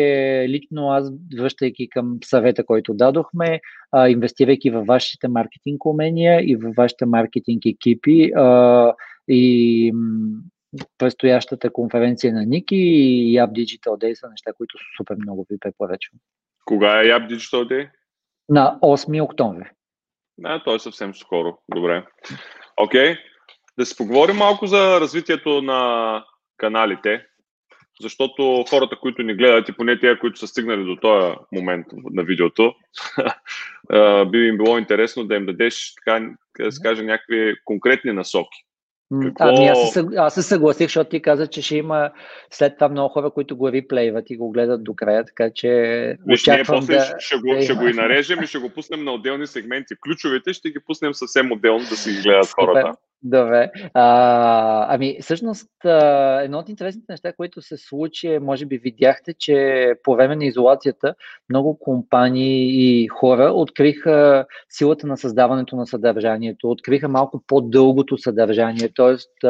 [0.49, 3.59] лично аз, връщайки към съвета, който дадохме,
[3.91, 8.93] а, инвестирайки във вашите маркетинг умения и във вашите маркетинг екипи а,
[9.27, 9.93] и
[10.97, 16.19] предстоящата конференция на Ники и App Digital Day са неща, които супер много ви препоръчвам.
[16.65, 17.89] Кога е App Digital Day?
[18.49, 19.65] На 8 октомври.
[20.37, 21.57] Да, то е съвсем скоро.
[21.75, 22.05] Добре.
[22.77, 23.13] Окей.
[23.13, 23.17] Okay.
[23.77, 26.23] Да си поговорим малко за развитието на
[26.57, 27.25] каналите,
[28.01, 32.23] защото хората, които ни гледат и поне тези, които са стигнали до този момент на
[32.23, 32.73] видеото,
[34.31, 36.29] би им било интересно да им дадеш, така
[36.59, 38.65] да се каже, някакви конкретни насоки.
[39.19, 39.45] Какво...
[39.45, 42.11] Ами аз се, аз се съгласих, защото ти каза, че ще има
[42.51, 45.69] след това много хора, които го реплейват и го гледат до края, така че
[46.27, 47.15] Виж, ние после да...
[47.19, 49.95] ще, го, да ще го и нарежем и ще го пуснем на отделни сегменти.
[50.03, 52.93] Ключовете ще ги пуснем съвсем отделно да си ги гледат хората.
[53.23, 53.71] Добре.
[53.93, 55.69] А, ами, всъщност,
[56.41, 60.45] едно от интересните неща, които се случи, е, може би видяхте, че по време на
[60.45, 61.15] изолацията
[61.49, 69.47] много компании и хора откриха силата на създаването на съдържанието, откриха малко по-дългото съдържание, т.е.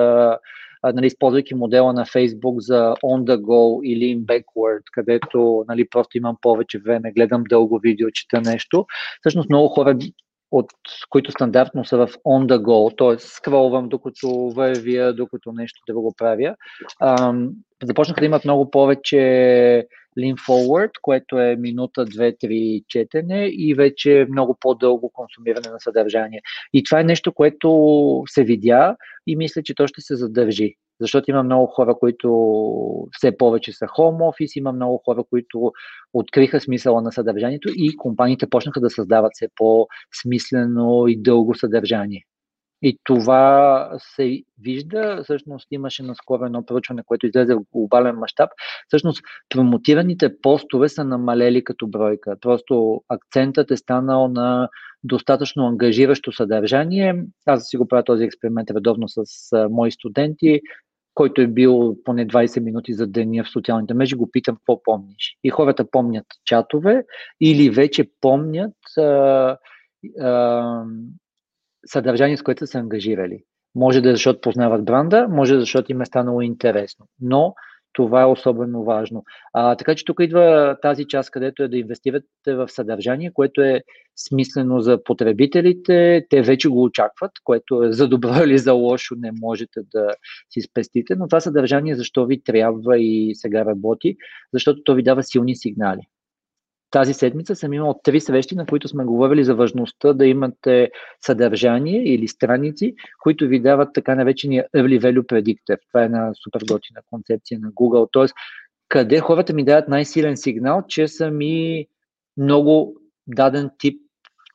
[0.93, 6.17] нали, използвайки модела на Facebook за on the go или in backward, където нали, просто
[6.17, 8.85] имам повече време, гледам дълго видео, чета нещо.
[9.19, 9.97] Всъщност много хора
[10.51, 10.71] от
[11.09, 13.19] които стандартно са в on the go, т.е.
[13.19, 16.55] скролвам докато вървя, докато нещо да го правя.
[17.01, 17.49] Ам,
[17.83, 19.17] започнаха да имат много повече
[20.19, 26.41] lean forward, което е минута, две, три четене и вече много по-дълго консумиране на съдържание.
[26.73, 28.95] И това е нещо, което се видя
[29.27, 30.75] и мисля, че то ще се задържи.
[31.01, 32.29] Защото има много хора, които
[33.11, 35.71] все повече са home office, има много хора, които
[36.13, 42.23] откриха смисъла на съдържанието и компаниите почнаха да създават все по-смислено и дълго съдържание.
[42.83, 48.49] И това се вижда, всъщност имаше наскоро едно проучване, което излезе в глобален мащаб.
[48.87, 52.35] Всъщност промотираните постове са намалели като бройка.
[52.41, 54.69] Просто акцентът е станал на
[55.03, 57.23] достатъчно ангажиращо съдържание.
[57.45, 59.23] Аз си го правя този експеримент редовно с
[59.69, 60.61] мои студенти
[61.13, 65.37] който е бил поне 20 минути за деня в социалните мрежи, го питам какво помниш.
[65.43, 67.03] И хората помнят чатове
[67.41, 69.57] или вече помнят а,
[70.19, 70.83] а,
[71.85, 73.43] съдържание, с което са ангажирали.
[73.75, 77.05] Може да е защото познават бранда, може да е защото им е станало интересно.
[77.19, 77.53] Но
[77.93, 79.23] това е особено важно.
[79.53, 83.81] А, така че тук идва тази част, където е да инвестирате в съдържание, което е
[84.15, 86.25] смислено за потребителите.
[86.29, 90.07] Те вече го очакват, което е за добро или за лошо не можете да
[90.49, 94.15] си спестите, но това съдържание защо ви трябва и сега работи,
[94.53, 96.01] защото то ви дава силни сигнали.
[96.91, 100.91] Тази седмица съм имал три срещи, на които сме говорили за важността да имате
[101.25, 105.77] съдържание или страници, които ви дават така наречения Early Value Predictor.
[105.87, 108.09] Това е една супер готина концепция на Google.
[108.11, 108.33] Тоест,
[108.89, 111.85] къде хората ми дават най-силен сигнал, че са ми
[112.37, 112.95] много
[113.27, 114.01] даден тип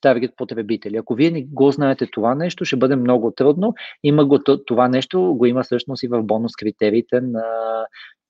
[0.00, 0.96] таргет потребители.
[0.96, 3.74] Ако вие не го знаете това нещо, ще бъде много трудно.
[4.02, 7.44] Има го това нещо, го има всъщност и в бонус критериите на,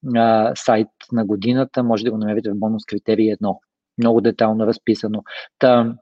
[0.03, 1.83] на сайт на годината.
[1.83, 3.61] Може да го намерите в бонус критерии едно
[3.99, 5.23] много детално разписано.
[5.59, 5.95] Та,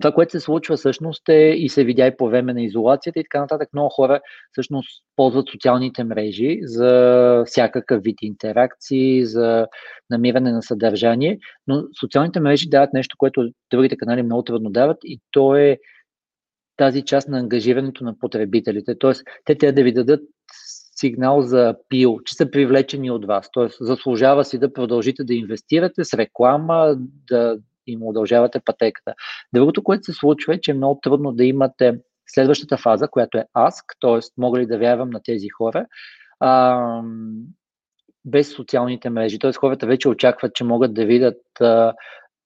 [0.00, 3.22] това, което се случва всъщност е и се видя и по време на изолацията и
[3.22, 4.20] така нататък, много хора
[4.52, 9.66] всъщност ползват социалните мрежи за всякакъв вид интеракции, за
[10.10, 15.20] намиране на съдържание, но социалните мрежи дават нещо, което другите канали много трудно дават и
[15.30, 15.78] то е
[16.76, 18.98] тази част на ангажирането на потребителите.
[18.98, 20.20] Тоест, те трябва да ви дадат
[20.96, 23.48] сигнал за пил, че са привлечени от вас.
[23.52, 26.96] Тоест, заслужава си да продължите да инвестирате с реклама,
[27.30, 29.14] да им удължавате пътеката.
[29.52, 33.44] Другото, което се случва е, че е много трудно да имате следващата фаза, която е
[33.56, 34.20] ask, т.е.
[34.38, 35.86] мога ли да вярвам на тези хора,
[36.40, 37.02] а,
[38.24, 39.38] без социалните мрежи.
[39.38, 39.52] Т.е.
[39.52, 41.94] хората вече очакват, че могат да видят а,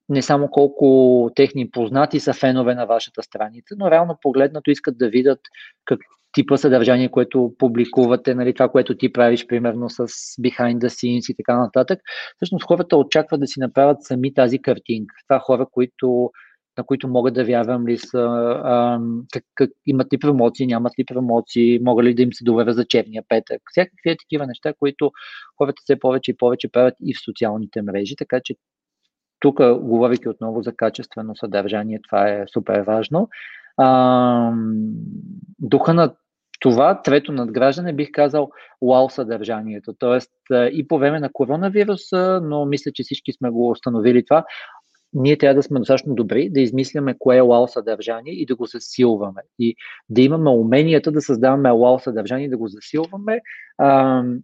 [0.09, 5.09] не само колко техни познати са фенове на вашата страница, но реално погледнато искат да
[5.09, 5.41] видят
[5.85, 6.01] как,
[6.33, 10.07] типа съдържание, което публикувате, нали, това, което ти правиш, примерно с
[10.43, 12.01] behind the scenes и така нататък.
[12.37, 15.15] Всъщност хората очакват да си направят сами тази картинка.
[15.29, 16.31] Това хора, които
[16.79, 18.19] на които могат да вярвам ли са,
[18.65, 19.01] а,
[19.55, 23.23] как, имат ли промоции, нямат ли промоции, мога ли да им се доверя за черния
[23.29, 23.63] петък.
[23.71, 25.13] Всякакви е такива неща, които
[25.59, 28.55] хората все повече и повече правят и в социалните мрежи, така че
[29.41, 33.29] тук, говоряки отново за качествено съдържание, това е супер важно.
[33.77, 34.53] А,
[35.59, 36.15] духа на
[36.61, 38.51] това трето надграждане бих казал
[38.83, 39.95] вау съдържанието.
[39.99, 44.45] Тоест и по време на коронавируса, но мисля, че всички сме го установили това,
[45.13, 48.67] ние трябва да сме достатъчно добри да измисляме кое е вау съдържание и да го
[48.67, 49.43] засилваме.
[49.59, 49.77] И
[50.09, 53.41] да имаме уменията да създаваме вау съдържание и да го засилваме.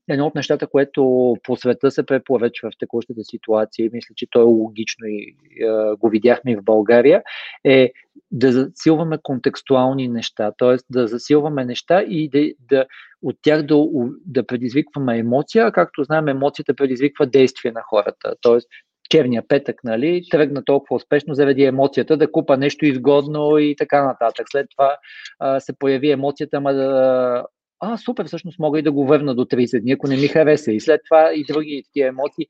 [0.08, 4.40] Едно от нещата, което по света се препоръчва в текущата ситуация и мисля, че то
[4.40, 7.22] е логично и а, го видяхме и в България,
[7.64, 7.92] е
[8.30, 10.76] да засилваме контекстуални неща, т.е.
[10.90, 12.86] да засилваме неща и да, да
[13.22, 13.84] от тях да,
[14.26, 18.34] да предизвикваме емоция, както знаем, емоцията предизвиква действие на хората.
[18.40, 18.68] Тоест,
[19.10, 24.46] черния петък, нали, тръгна толкова успешно заради емоцията да купа нещо изгодно и така нататък.
[24.50, 24.96] След това
[25.38, 27.44] а, се появи емоцията, ама да,
[27.80, 30.72] а, супер, всъщност мога и да го върна до 30 дни, ако не ми хареса.
[30.72, 32.46] И след това и други такива емоции.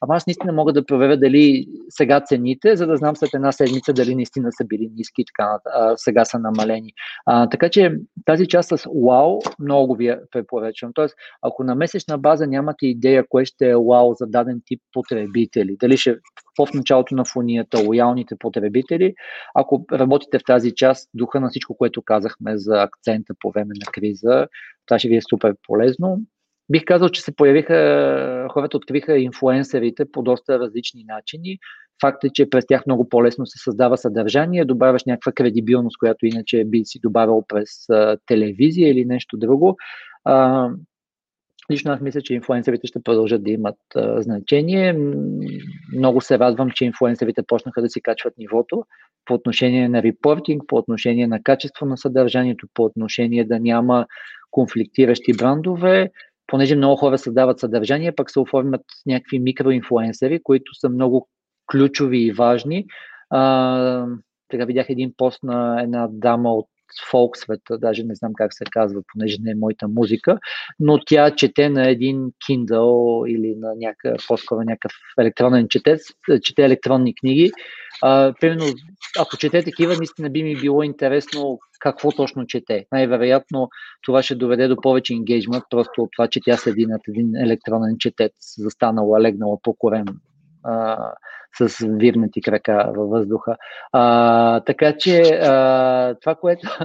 [0.00, 3.92] Ама аз наистина мога да проверя дали сега цените, за да знам след една седмица
[3.92, 6.92] дали наистина са били ниски и така а, сега са намалени.
[7.26, 10.92] А, така че тази част с вау много ви я препоръчвам.
[10.94, 15.76] Тоест, ако на месечна база нямате идея кое ще е вау за даден тип потребители,
[15.80, 16.18] дали ще
[16.58, 19.14] в началото на фунията, лоялните потребители,
[19.54, 23.92] ако работите в тази част, духа на всичко, което казахме за акцента по време на
[23.92, 24.46] криза,
[24.86, 26.20] това ще ви е супер полезно.
[26.70, 31.58] Бих казал, че се появиха, хората откриха инфлуенсерите по доста различни начини.
[32.00, 36.64] Факт е, че през тях много по-лесно се създава съдържание, добавяш някаква кредибилност, която иначе
[36.64, 39.76] би си добавил през а, телевизия или нещо друго.
[40.24, 40.68] А,
[41.70, 44.96] лично аз мисля, че инфлуенсерите ще продължат да имат а, значение.
[45.96, 48.84] Много се радвам, че инфлуенсерите почнаха да си качват нивото
[49.24, 54.06] по отношение на репортинг, по отношение на качество на съдържанието, по отношение да няма
[54.50, 56.10] конфликтиращи брандове
[56.46, 61.28] понеже много хора създават съдържание, пък се оформят някакви микроинфлуенсери, които са много
[61.70, 62.86] ключови и важни.
[63.30, 64.06] А,
[64.50, 66.66] сега видях един пост на една дама от
[67.10, 70.38] фолк света, даже не знам как се казва, понеже не е моята музика,
[70.80, 76.02] но тя чете на един Kindle или на някакъв, по-скоро някакъв електронен четец,
[76.42, 77.52] чете електронни книги.
[78.02, 78.64] А, примерно,
[79.18, 82.86] ако чете такива, наистина би ми било интересно какво точно чете.
[82.92, 83.68] Най-вероятно
[84.02, 87.96] това ще доведе до повече енгейджмент, просто от това, че тя седи над един електронен
[87.98, 90.04] четец, застанала, легнала по корем
[91.58, 93.56] с вирнати крака във въздуха.
[93.92, 96.68] А, така че а, това, което...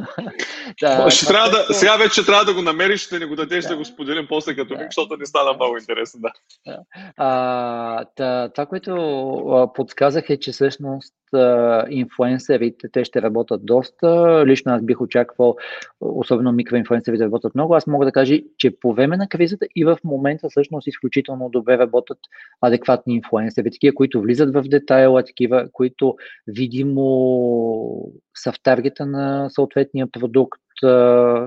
[0.81, 1.67] да, ще това, трябва което...
[1.67, 4.25] да, сега вече трябва да го намериш, да не го дадеш да, да го споделим
[4.29, 4.83] после като да.
[4.85, 6.19] защото не стана много интересно.
[6.21, 6.77] Да.
[7.17, 11.13] А, та, това, което подсказах е, че всъщност
[11.89, 14.43] инфлуенсерите, те ще работят доста.
[14.45, 15.55] Лично аз бих очаквал,
[16.01, 17.75] особено микроинфлуенсерите да работят много.
[17.75, 21.77] Аз мога да кажа, че по време на кризата и в момента всъщност изключително добре
[21.77, 22.17] работят
[22.61, 26.15] адекватни инфлуенсери, такива, които влизат в детайла, такива, които
[26.47, 27.01] видимо
[28.37, 30.61] са в таргета на съответния продукт.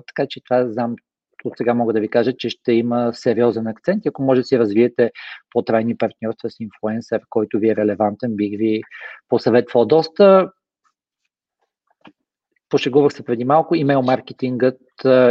[0.06, 0.96] Така че това знам
[1.44, 4.06] от сега мога да ви кажа, че ще има сериозен акцент.
[4.06, 5.10] Ако може да си развиете
[5.50, 8.82] по-трайни партньорства с инфлуенсър, който ви е релевантен, бих ви
[9.28, 10.50] посъветвал доста.
[12.68, 14.80] Пошегувах се преди малко, имейл маркетингът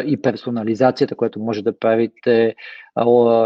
[0.05, 2.55] и персонализацията, което може да правите,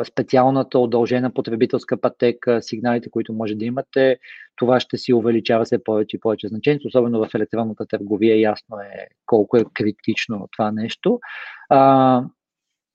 [0.08, 4.18] специалната удължена потребителска пътека, сигналите, които може да имате,
[4.56, 9.08] това ще си увеличава все повече и повече значението, особено в електронната търговия, ясно е
[9.26, 11.20] колко е критично това нещо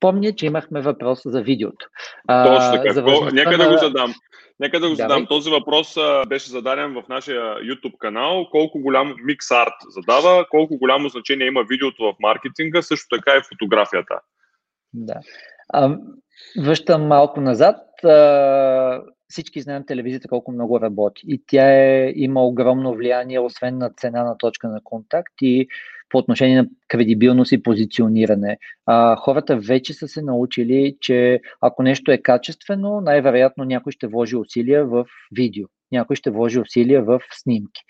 [0.03, 1.87] помня, че имахме въпрос за видеото.
[2.27, 2.93] Точно така.
[2.93, 4.13] За Нека да го задам.
[4.59, 5.09] Нека да го Давай.
[5.09, 5.27] задам.
[5.27, 8.47] Този въпрос а, беше зададен в нашия YouTube канал.
[8.51, 13.43] Колко голям микс арт задава, колко голямо значение има видеото в маркетинга, също така и
[13.49, 14.19] фотографията.
[14.93, 15.15] Да.
[15.69, 15.97] А,
[16.61, 18.03] връщам малко назад.
[18.03, 21.21] А, всички знаем телевизията колко много работи.
[21.27, 25.67] И тя е, има огромно влияние, освен на цена на точка на контакт и
[26.09, 28.57] по отношение на кредибилност и позициониране.
[28.85, 34.35] А, хората вече са се научили, че ако нещо е качествено, най-вероятно някой ще вложи
[34.35, 37.81] усилия в видео, някой ще вложи усилия в снимки.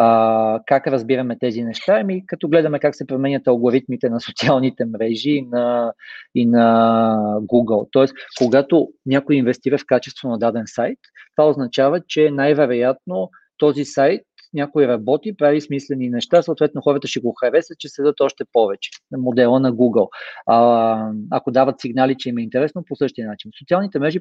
[0.00, 1.98] А, как разбираме тези неща?
[2.00, 5.92] Ами, като гледаме как се променят алгоритмите на социалните мрежи и на,
[6.34, 7.88] и на Google.
[7.92, 10.98] Тоест, когато някой инвестира в качество на даден сайт,
[11.36, 14.22] това означава, че най-вероятно този сайт
[14.54, 18.90] някой работи, прави смислени неща, съответно хората ще го харесат, че седат още повече.
[19.18, 20.08] Модела на Google.
[20.46, 23.50] А, ако дават сигнали, че им е интересно, по същия начин.
[23.58, 24.20] Социалните мрежи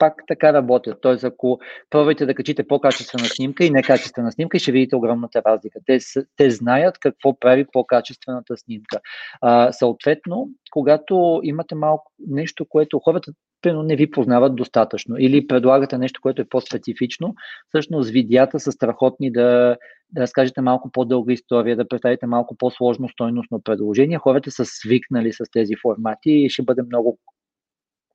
[0.00, 0.98] пак така работят.
[1.02, 5.78] Тоест, ако пробвайте да качите по-качествена снимка и некачествена снимка, ще видите огромната разлика.
[5.86, 5.98] Те,
[6.36, 9.00] те знаят какво прави по-качествената снимка.
[9.40, 13.32] А, съответно, когато имате малко нещо, което хората
[13.66, 15.16] но не ви познават достатъчно.
[15.18, 17.34] Или предлагате нещо, което е по-специфично.
[17.68, 19.76] Всъщност видеята са страхотни да,
[20.12, 24.18] да разкажете малко по-дълга история, да представите малко по-сложно стойностно предложение.
[24.18, 27.18] Хората са свикнали с тези формати и ще бъде много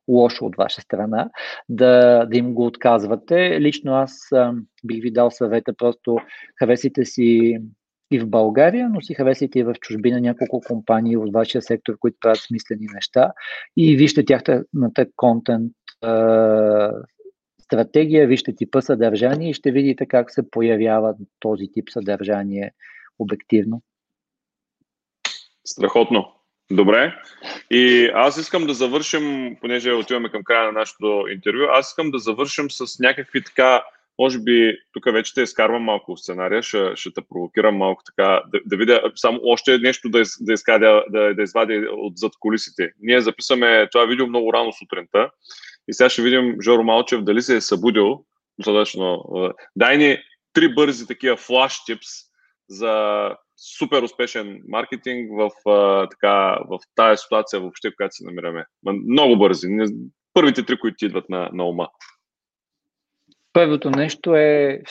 [0.08, 1.30] лошо от ваша страна
[1.70, 3.62] да, да им го отказвате.
[3.62, 4.54] Лично аз а,
[4.86, 6.18] бих ви дал съвета, просто
[6.60, 7.60] харесите си
[8.16, 12.18] и в България, но си харесайте и в чужбина няколко компании от вашия сектор, които
[12.22, 13.32] правят смислени неща
[13.78, 15.72] и вижте тяхната контент
[17.62, 22.72] стратегия, вижте типа съдържание и ще видите как се появява този тип съдържание
[23.20, 23.82] обективно.
[25.68, 26.32] Страхотно.
[26.72, 27.14] Добре.
[27.72, 32.20] И аз искам да завършим, понеже отиваме към края на нашето интервю, аз искам да
[32.20, 33.84] завършим с някакви така,
[34.20, 38.44] може би, тук вече те изкарвам малко в сценария, ще, ще те провокирам малко така,
[38.52, 42.32] да, да видя само още нещо да, из, да, изкадя, да, да извадя от зад
[42.40, 42.92] колисите.
[43.00, 45.30] Ние записваме това видео много рано сутринта
[45.88, 48.26] и сега ще видим Жоро Малчев дали се е събудил
[48.60, 49.24] достатъчно.
[49.76, 50.18] Дай ни
[50.54, 52.08] три бързи такива флаш типс
[52.70, 53.30] за
[53.78, 55.50] супер успешен маркетинг в,
[56.12, 58.66] така, в тази ситуация въобще, в която се намираме.
[58.86, 59.68] Много бързи.
[60.34, 61.88] Първите три, които ти идват на, на ума.
[63.56, 64.82] Първото нещо е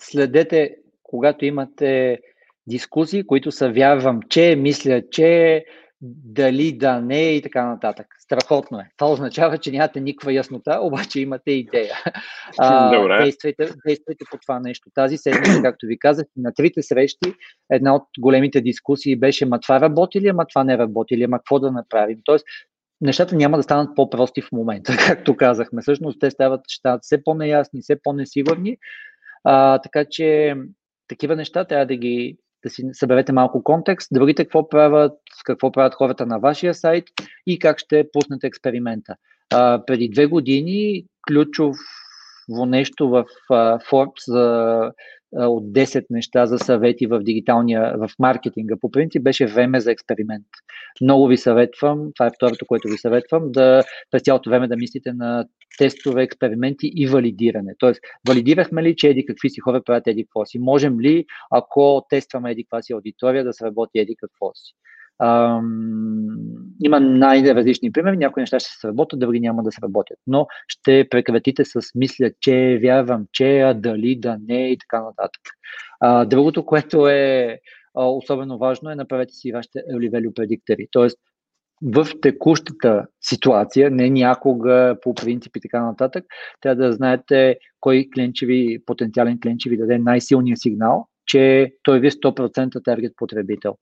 [0.00, 2.20] следете, когато имате
[2.66, 5.64] дискусии, които са вярвам, че, мисля, че,
[6.02, 8.06] дали да не и така нататък.
[8.18, 8.90] Страхотно е.
[8.96, 11.94] Това означава, че нямате никаква яснота, обаче имате идея.
[12.58, 14.90] А, действайте, действайте по това нещо.
[14.94, 17.34] Тази седмица, както ви казах, на трите срещи
[17.70, 21.38] една от големите дискусии беше ма това работи ли, ама това не работи ли, ама
[21.38, 22.18] какво да направим.
[22.24, 22.44] Тоест,
[23.00, 25.82] нещата няма да станат по-прости в момента, както казахме.
[25.82, 28.76] Всъщност те стават, стават все по-неясни, все по-несигурни.
[29.44, 30.54] А, така че
[31.08, 35.12] такива неща трябва да ги да си съберете малко контекст, другите какво правят,
[35.44, 37.04] какво правят хората на вашия сайт
[37.46, 39.14] и как ще пуснете експеримента.
[39.54, 41.74] А, преди две години ключово
[42.66, 44.92] нещо в а, Forbes за
[45.32, 48.76] от 10 неща за съвети в дигиталния, в маркетинга.
[48.80, 50.46] По принцип беше време за експеримент.
[51.00, 55.12] Много ви съветвам, това е второто, което ви съветвам, да през цялото време да мислите
[55.12, 55.46] на
[55.78, 57.74] тестове, експерименти и валидиране.
[57.78, 60.58] Тоест, валидирахме ли, че еди какви си хора правят еди какво си?
[60.58, 64.74] Можем ли, ако тестваме еди каква си аудитория, да сработи еди какво си?
[66.84, 68.16] Има най-различни примери.
[68.16, 70.18] Някои неща ще се сработят, други няма да сработят.
[70.26, 75.42] Но ще прекратите с мисля, че вярвам, че, а дали, да не и така нататък.
[76.00, 77.58] А, другото, което е
[77.94, 80.86] а, особено важно е направете си вашите early value предиктори.
[80.90, 81.18] Тоест,
[81.82, 86.24] в текущата ситуация, не някога по принцип и така нататък,
[86.60, 92.10] трябва да знаете кой клиенчеви, потенциален клиент ви даде най-силния сигнал, че той ви е
[92.10, 93.76] 100% таргет потребител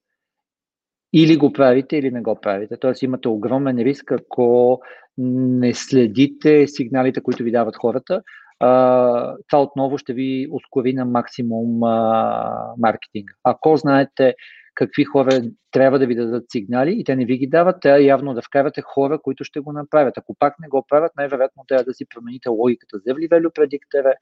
[1.13, 2.77] или го правите, или не го правите.
[2.77, 4.81] Тоест имате огромен риск, ако
[5.19, 8.23] не следите сигналите, които ви дават хората.
[8.61, 13.33] А, това отново ще ви ускори на максимум а, маркетинга.
[13.45, 14.35] Ако знаете
[14.79, 18.35] какви хора трябва да ви дадат сигнали и те не ви ги дават, трябва явно
[18.35, 20.19] да вкарате хора, които ще го направят.
[20.19, 24.13] Ако пак не го правят, най-вероятно трябва да си промените логиката за value предиктора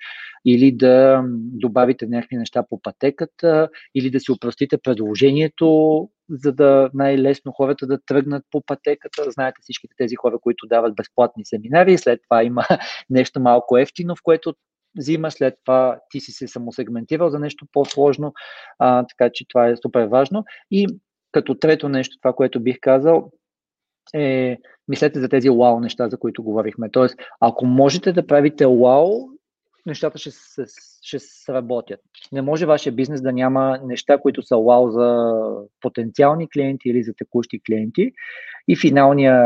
[0.45, 7.53] или да добавите някакви неща по пътеката или да си упростите предложението, за да най-лесно
[7.53, 9.31] хората да тръгнат по пътеката.
[9.31, 12.65] Знаете всичките тези хора, които дават безплатни семинари, след това има
[13.11, 14.55] нещо малко ефтино, в което
[14.99, 18.33] взима, след това ти си се самосегментирал за нещо по-сложно,
[18.79, 20.45] а, така че това е супер важно.
[20.71, 20.87] И
[21.33, 23.31] като трето нещо, това, което бих казал,
[24.15, 24.59] е,
[24.89, 26.91] мислете за тези вау неща, за които говорихме.
[26.91, 29.29] Тоест, ако можете да правите вау,
[29.87, 30.65] нещата ще, се,
[31.03, 32.01] ще сработят.
[32.33, 35.35] Не може вашия бизнес да няма неща, които са вау за
[35.81, 38.13] потенциални клиенти или за текущи клиенти.
[38.69, 39.37] И финалния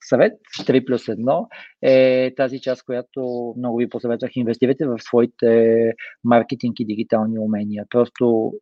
[0.00, 1.46] съвет, 3 плюс 1,
[1.82, 4.30] е тази част, която много ви посъветвах.
[4.36, 5.92] Инвестирайте в своите
[6.24, 7.84] маркетинг и дигитални умения.
[7.90, 8.52] Просто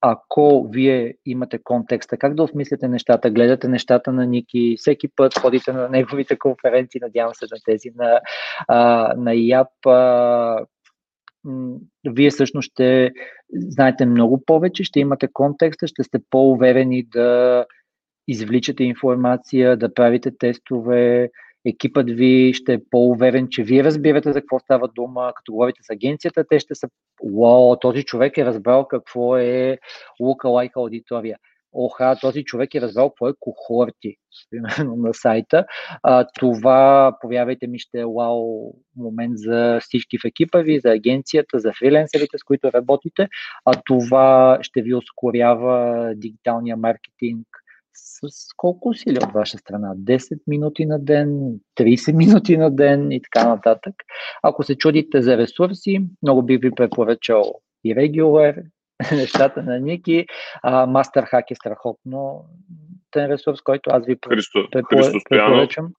[0.00, 5.72] ако вие имате контекста, как да осмислите нещата, гледате нещата на Ники, всеки път ходите
[5.72, 8.20] на неговите конференции, надявам се на тези на,
[8.68, 10.66] а, на ИАП, а,
[12.06, 13.12] вие всъщност ще
[13.52, 17.64] знаете много повече, ще имате контекста, ще сте по-уверени да
[18.28, 21.30] извличате информация, да правите тестове,
[21.68, 25.32] екипът ви ще е по-уверен, че вие разбирате за какво става дума.
[25.36, 26.88] Като говорите с агенцията, те ще са,
[27.40, 29.78] вау, този човек е разбрал какво е
[30.20, 31.38] лука-лайк аудитория.
[31.72, 34.16] Оха, този човек е разбрал какво е кохорти,
[34.50, 35.64] примерно на сайта.
[36.02, 41.58] А, това, повярвайте ми, ще е вау момент за всички в екипа ви, за агенцията,
[41.58, 43.28] за фриленсерите, с които работите,
[43.64, 47.46] а това ще ви ускорява дигиталния маркетинг
[48.28, 49.94] с колко усилия от ваша страна?
[49.96, 53.94] 10 минути на ден, 30 минути на ден и така нататък.
[54.42, 58.62] Ако се чудите за ресурси, много би ви препоръчал и Regular,
[59.12, 60.26] нещата на Ники.
[60.62, 62.44] А, Masterhack е страхотно
[63.16, 64.68] ten ресурс, който аз ви Христо,
[65.28, 65.92] препоръчам.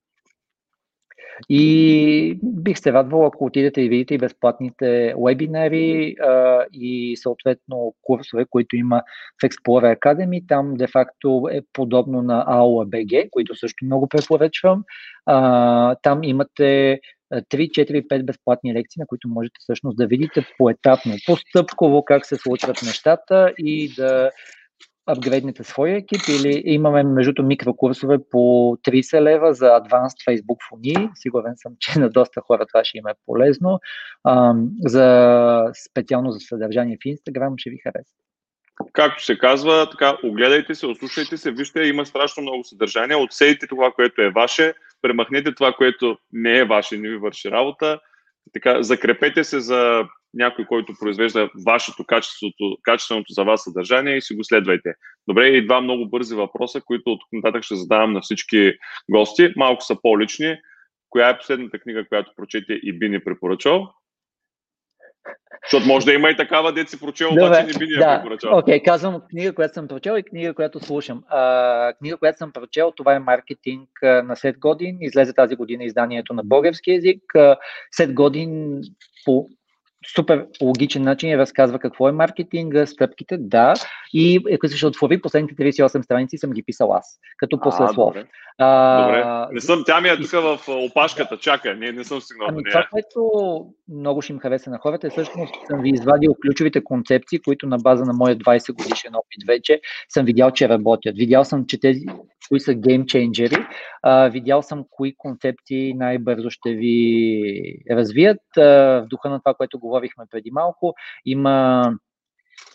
[1.50, 8.46] И бих се радвал, ако отидете и видите и безплатните вебинари а, и съответно курсове,
[8.50, 9.02] които има
[9.42, 10.48] в Explorer Academy.
[10.48, 14.84] Там де-факто е подобно на AOA BG, които също много препоръчвам.
[15.26, 17.00] А, там имате
[17.34, 22.36] 3, 4, 5 безплатни лекции, на които можете всъщност да видите поетапно, постъпково как се
[22.36, 24.32] случват нещата и да
[25.12, 31.10] апгрейднете своя екип или имаме между микрокурсове по 30 лева за Advanced Facebook фони.
[31.16, 33.80] Сигурен съм, че на доста хора това ще им е полезно.
[34.24, 34.54] А,
[34.86, 38.14] за специално за съдържание в Instagram ще ви хареса.
[38.94, 43.92] Както се казва, така, огледайте се, ослушайте се, вижте, има страшно много съдържание, отсейте това,
[43.92, 48.00] което е ваше, премахнете това, което не е ваше, не ви върши работа,
[48.54, 50.04] така, закрепете се за
[50.34, 54.94] някой, който произвежда вашето качеството, качественото за вас съдържание и си го следвайте.
[55.28, 58.74] Добре, и два много бързи въпроса, които от нататък ще задавам на всички
[59.12, 59.54] гости.
[59.56, 60.58] Малко са по-лични.
[61.10, 63.94] Коя е последната книга, която прочете и би ни препоръчал?
[65.66, 68.18] Защото може да има и такава дет си прочел, обаче не би ни да.
[68.18, 68.58] препоръчал.
[68.58, 71.24] Окей, okay, казвам книга, която съм прочел и книга, която слушам.
[71.28, 74.98] А, книга, която съм прочел, това е маркетинг на Сет Годин.
[75.02, 77.24] Излезе тази година изданието на български язик.
[77.92, 78.82] Сет Годин
[79.26, 79.50] по
[80.16, 83.74] супер логичен начин и разказва какво е маркетинга, стъпките, да.
[84.14, 88.14] И е, като ще отвори последните 38 страници, съм ги писал аз, като послеслов.
[88.14, 88.26] Добре.
[88.58, 89.54] А, добре.
[89.54, 92.64] Не съм, тя ми е тук в опашката, чака, не, не съм стигнал ами.
[92.64, 93.30] Това, което
[93.90, 97.78] много ще им хареса на хората, е всъщност съм ви извадил ключовите концепции, които на
[97.78, 101.18] база на моя 20 годишен опит вече съм видял, че работят.
[101.18, 102.06] Видял съм, че тези,
[102.50, 102.74] кои са
[104.32, 107.42] видял съм кои концепции най-бързо ще ви
[107.92, 108.42] развият.
[108.56, 110.94] В духа на това, което говорихме преди малко,
[111.26, 111.86] има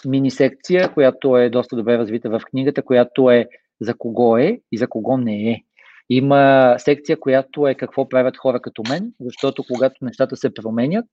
[0.07, 3.47] мини секция, която е доста добре развита в книгата, която е
[3.81, 5.63] за кого е и за кого не е.
[6.11, 11.07] Има секция, която е какво правят хора като мен, защото когато нещата се променят,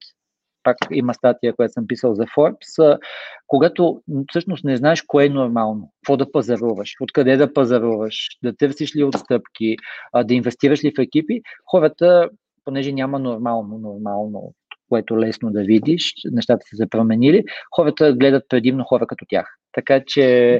[0.64, 2.99] пак има статия, която съм писал за Forbes,
[3.47, 8.95] когато всъщност не знаеш кое е нормално, какво да пазаруваш, откъде да пазаруваш, да търсиш
[8.95, 9.76] ли отстъпки,
[10.24, 11.41] да инвестираш ли в екипи,
[11.72, 12.30] хората,
[12.66, 14.53] понеже няма нормално, нормално,
[14.89, 17.43] което лесно да видиш, нещата са се променили,
[17.76, 19.57] хората гледат предимно хора като тях.
[19.72, 20.59] Така че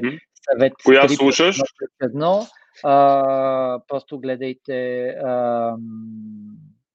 [0.50, 0.72] съвет...
[0.84, 1.60] Коя слушаш?
[2.02, 2.46] Едно,
[2.84, 5.74] а, просто гледайте а,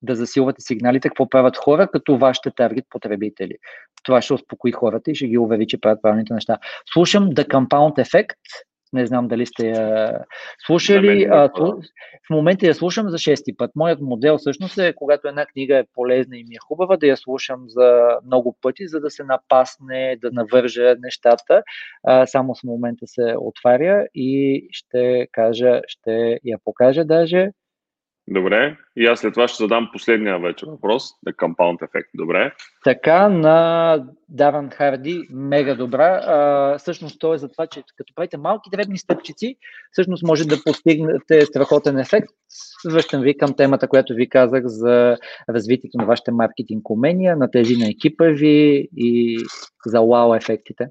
[0.02, 3.56] да засилвате сигналите, какво правят хора, като вашите таргет потребители.
[4.04, 6.58] Това ще успокои хората и ще ги увери, че правят правилните неща.
[6.94, 8.36] Слушам The Compound Effect,
[8.94, 10.20] не знам дали сте я
[10.66, 11.28] слушали.
[11.32, 11.50] А,
[12.28, 13.72] в момента я слушам за шести път.
[13.76, 17.18] Моят модел всъщност е, когато една книга е полезна и ми е хубава, да я
[17.18, 21.64] слушам за много пъти, за да се напасне, да навържа нещата.
[22.04, 27.52] А, само в момента се отваря и ще кажа, ще я покажа даже.
[28.30, 28.78] Добре.
[28.96, 32.08] И аз след това ще задам последния вече въпрос, The Compound Effect.
[32.14, 32.54] Добре.
[32.84, 36.22] Така, на Даран Харди, мега добра.
[36.26, 39.56] А, всъщност то е за това, че като правите малки дребни стъпчици,
[39.92, 42.30] всъщност може да постигнете страхотен ефект.
[42.92, 45.18] Връщам ви към темата, която ви казах за
[45.50, 49.40] развитието на вашите маркетинг умения, на тези на екипа ви и
[49.86, 50.88] за вау ефектите.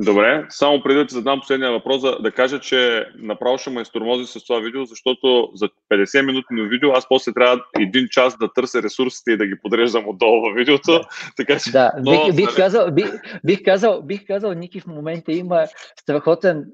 [0.00, 4.26] Добре, само преди да ти задам последния въпрос, да, кажа, че направо ще ме изтормози
[4.26, 8.82] с това видео, защото за 50 минутно видео аз после трябва един час да търся
[8.82, 10.92] ресурсите и да ги подреждам отдолу в видеото.
[10.92, 11.92] Да, така, че, да.
[12.04, 13.10] Но, бих, бих, казал, бих,
[13.44, 15.66] бих, казал, бих казал, Ники в момента има
[16.00, 16.64] страхотен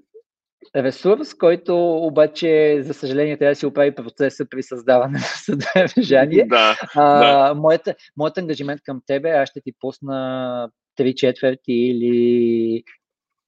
[0.76, 6.46] ресурс, който обаче, за съжаление, трябва да си оправи процеса при създаване на съдържание.
[6.46, 7.54] Да, а, да.
[7.54, 12.82] Моят, моят ангажимент към тебе, аз ще ти пусна три четвърти или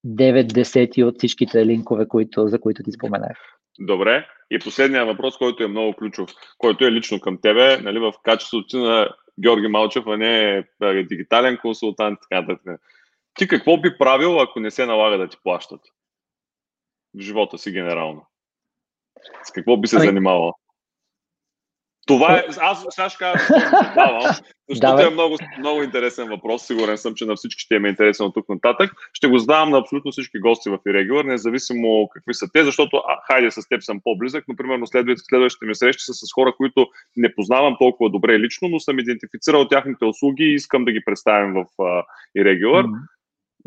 [0.07, 3.39] 9 десети от всичките линкове, които, за които ти споменах.
[3.79, 4.27] Добре.
[4.51, 8.67] И последния въпрос, който е много ключов, който е лично към тебе, нали, в качеството
[8.67, 9.09] ти на
[9.41, 12.81] Георги Малчев, а не е, дигитален консултант така нататък.
[13.35, 15.81] Ти какво би правил, ако не се налага да ти плащат?
[17.15, 18.27] В живота си генерално.
[19.45, 20.07] С какво би се ами...
[20.07, 20.53] занимавала?
[22.07, 23.39] Това е, аз сега ще кажа,
[24.69, 26.67] защото е много, много интересен въпрос.
[26.67, 28.93] Сигурен съм, че на всички ще е интересен от тук нататък.
[29.13, 33.21] Ще го задавам на абсолютно всички гости в Irregular, независимо какви са те, защото, а,
[33.27, 36.87] хайде, с теб съм по-близък, но примерно следващите ми срещи са с хора, които
[37.17, 41.55] не познавам толкова добре лично, но съм идентифицирал тяхните услуги и искам да ги представим
[41.55, 42.03] в uh,
[42.39, 42.87] Irregular.
[42.87, 43.16] Mm-hmm.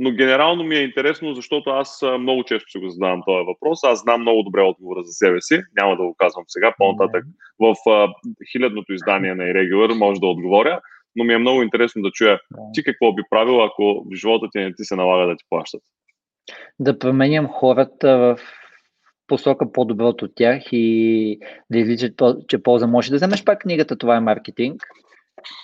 [0.01, 3.83] Но генерално ми е интересно, защото аз много често си го задавам този въпрос.
[3.83, 7.25] Аз знам много добре отговора за себе си, няма да го казвам сега, по-нататък
[7.59, 8.07] в а,
[8.51, 10.81] хилядното издание на Irregular може да отговоря,
[11.15, 12.39] но ми е много интересно да чуя
[12.73, 15.81] ти какво би правил, ако в живота ти не ти се налага да ти плащат.
[16.79, 18.37] Да променям хората в
[19.27, 21.39] посока по-доброто от тях и
[21.69, 22.87] да изличат, че полза.
[22.87, 24.81] Може да вземеш пак книгата Това е маркетинг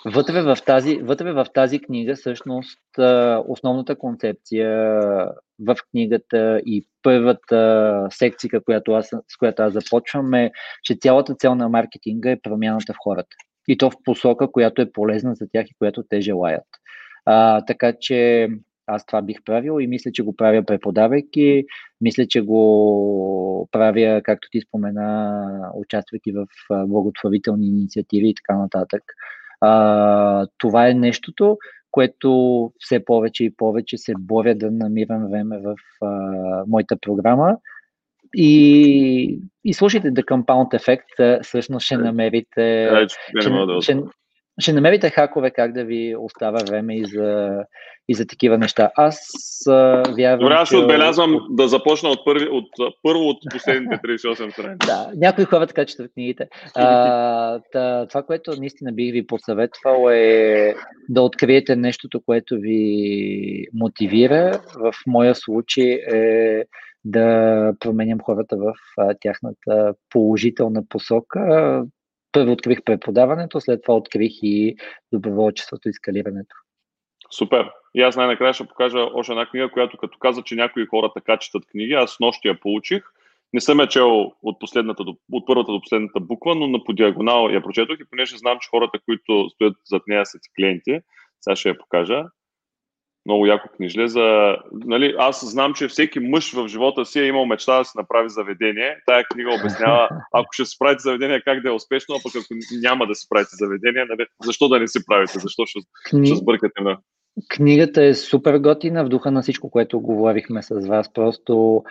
[0.06, 2.80] Вътре в тази, вътре в тази книга, всъщност,
[3.48, 4.70] основната концепция
[5.60, 10.52] в книгата и първата секция, която аз, с която аз започвам е,
[10.84, 13.36] че цялата цел на маркетинга е промяната в хората.
[13.68, 16.68] И то в посока, която е полезна за тях и която те желаят.
[17.26, 18.48] А, така че
[18.88, 21.66] аз това бих правил и мисля, че го правя преподавайки,
[22.02, 26.48] мисля, че го правя, както ти спомена, участвайки в
[26.88, 29.04] благотворителни инициативи и така нататък.
[29.62, 31.58] А, това е нещото,
[31.92, 35.76] което все повече и повече се боря да намирам време в
[36.06, 36.10] а,
[36.68, 37.58] моята програма.
[38.36, 44.04] И, и слушайте The Compound Effect, всъщност ще намерите, е, ще, ще,
[44.60, 47.60] ще намерите хакове как да ви остава време и за,
[48.08, 48.92] и за такива неща.
[48.96, 49.18] Аз
[49.68, 50.40] а, вярвам.
[50.40, 51.56] Добре, аз ще отбелязвам от...
[51.56, 52.68] да започна от, първи, от
[53.04, 54.88] първо от последните 38 страници.
[54.88, 56.48] да, някои хора така четат книгите.
[56.76, 60.76] А, та, това, което наистина бих ви посъветвал е
[61.10, 64.62] да откриете нещото, което ви мотивира.
[64.80, 66.64] В моя случай е
[67.06, 71.84] да променям хората в а, тяхната положителна посока
[72.36, 74.76] първо открих преподаването, след това открих и
[75.14, 76.56] доброволчеството и скалирането.
[77.32, 77.70] Супер.
[77.96, 81.38] И аз най-накрая ще покажа още една книга, която като каза, че някои хора така
[81.38, 83.04] четат книги, аз нощи я получих.
[83.54, 87.50] Не съм я чел от, последната, от първата до последната буква, но на по диагонал
[87.50, 91.00] я прочетох и понеже знам, че хората, които стоят зад нея са ти клиенти,
[91.42, 92.24] сега ще я покажа
[93.26, 94.58] много яко книжле за...
[94.72, 98.30] Нали, аз знам, че всеки мъж в живота си е имал мечта да си направи
[98.30, 98.98] заведение.
[99.06, 102.54] Тая книга обяснява, ако ще си правите заведение, как да е успешно, а пък ако
[102.82, 106.28] няма да си правите заведение, нали, защо да не си правите, защо ще, Кни...
[106.28, 106.98] ще сбъркате на...
[107.50, 111.14] Книгата е супер готина в духа на всичко, което говорихме с вас.
[111.14, 111.84] Просто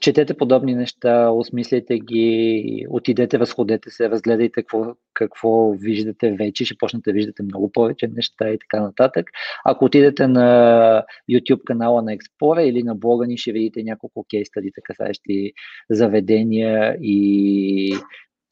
[0.00, 7.10] четете подобни неща, осмисляйте ги, отидете, разходете се, разгледайте какво, какво виждате вече, ще почнете
[7.10, 9.30] да виждате много повече неща и така нататък.
[9.64, 14.80] Ако отидете на YouTube канала на Explorer или на блога ни, ще видите няколко кейстадита,
[14.84, 15.52] касаещи
[15.90, 17.96] заведения и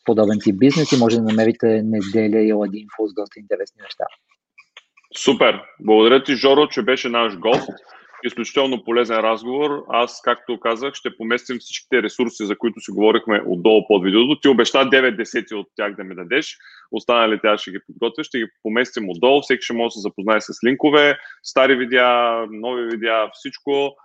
[0.04, 4.04] подобен тип бизнес и може да намерите неделя и Ладинфо с доста интересни неща.
[5.16, 5.60] Супер!
[5.80, 7.70] Благодаря ти, Жоро, че беше наш гост
[8.24, 9.84] изключително полезен разговор.
[9.88, 14.40] Аз, както казах, ще поместим всичките ресурси, за които си говорихме отдолу под видеото.
[14.40, 16.56] Ти обеща 9 десети от тях да ми дадеш.
[16.92, 19.42] Останалите аз ще ги подготвя, ще ги поместим отдолу.
[19.42, 23.96] Всеки ще може да се запознае с линкове, стари видеа, нови видеа, всичко.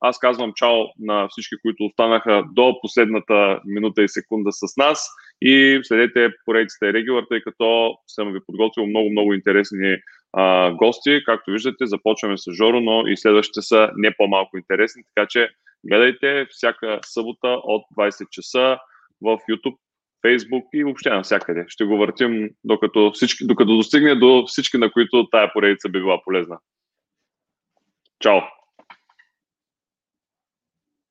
[0.00, 5.08] Аз казвам чао на всички, които останаха до последната минута и секунда с нас
[5.42, 9.96] и следете поредицата и регулар, тъй като съм ви подготвил много-много интересни
[10.36, 11.22] а, гости.
[11.24, 15.50] Както виждате, започваме с Жоро, но и следващите са не по-малко интересни, така че
[15.84, 18.78] гледайте всяка събота от 20 часа
[19.22, 19.76] в YouTube,
[20.26, 21.64] Facebook и въобще навсякъде.
[21.68, 26.22] Ще го въртим докато, всички, докато достигне до всички, на които тая поредица би била
[26.24, 26.58] полезна.
[28.20, 28.40] Чао!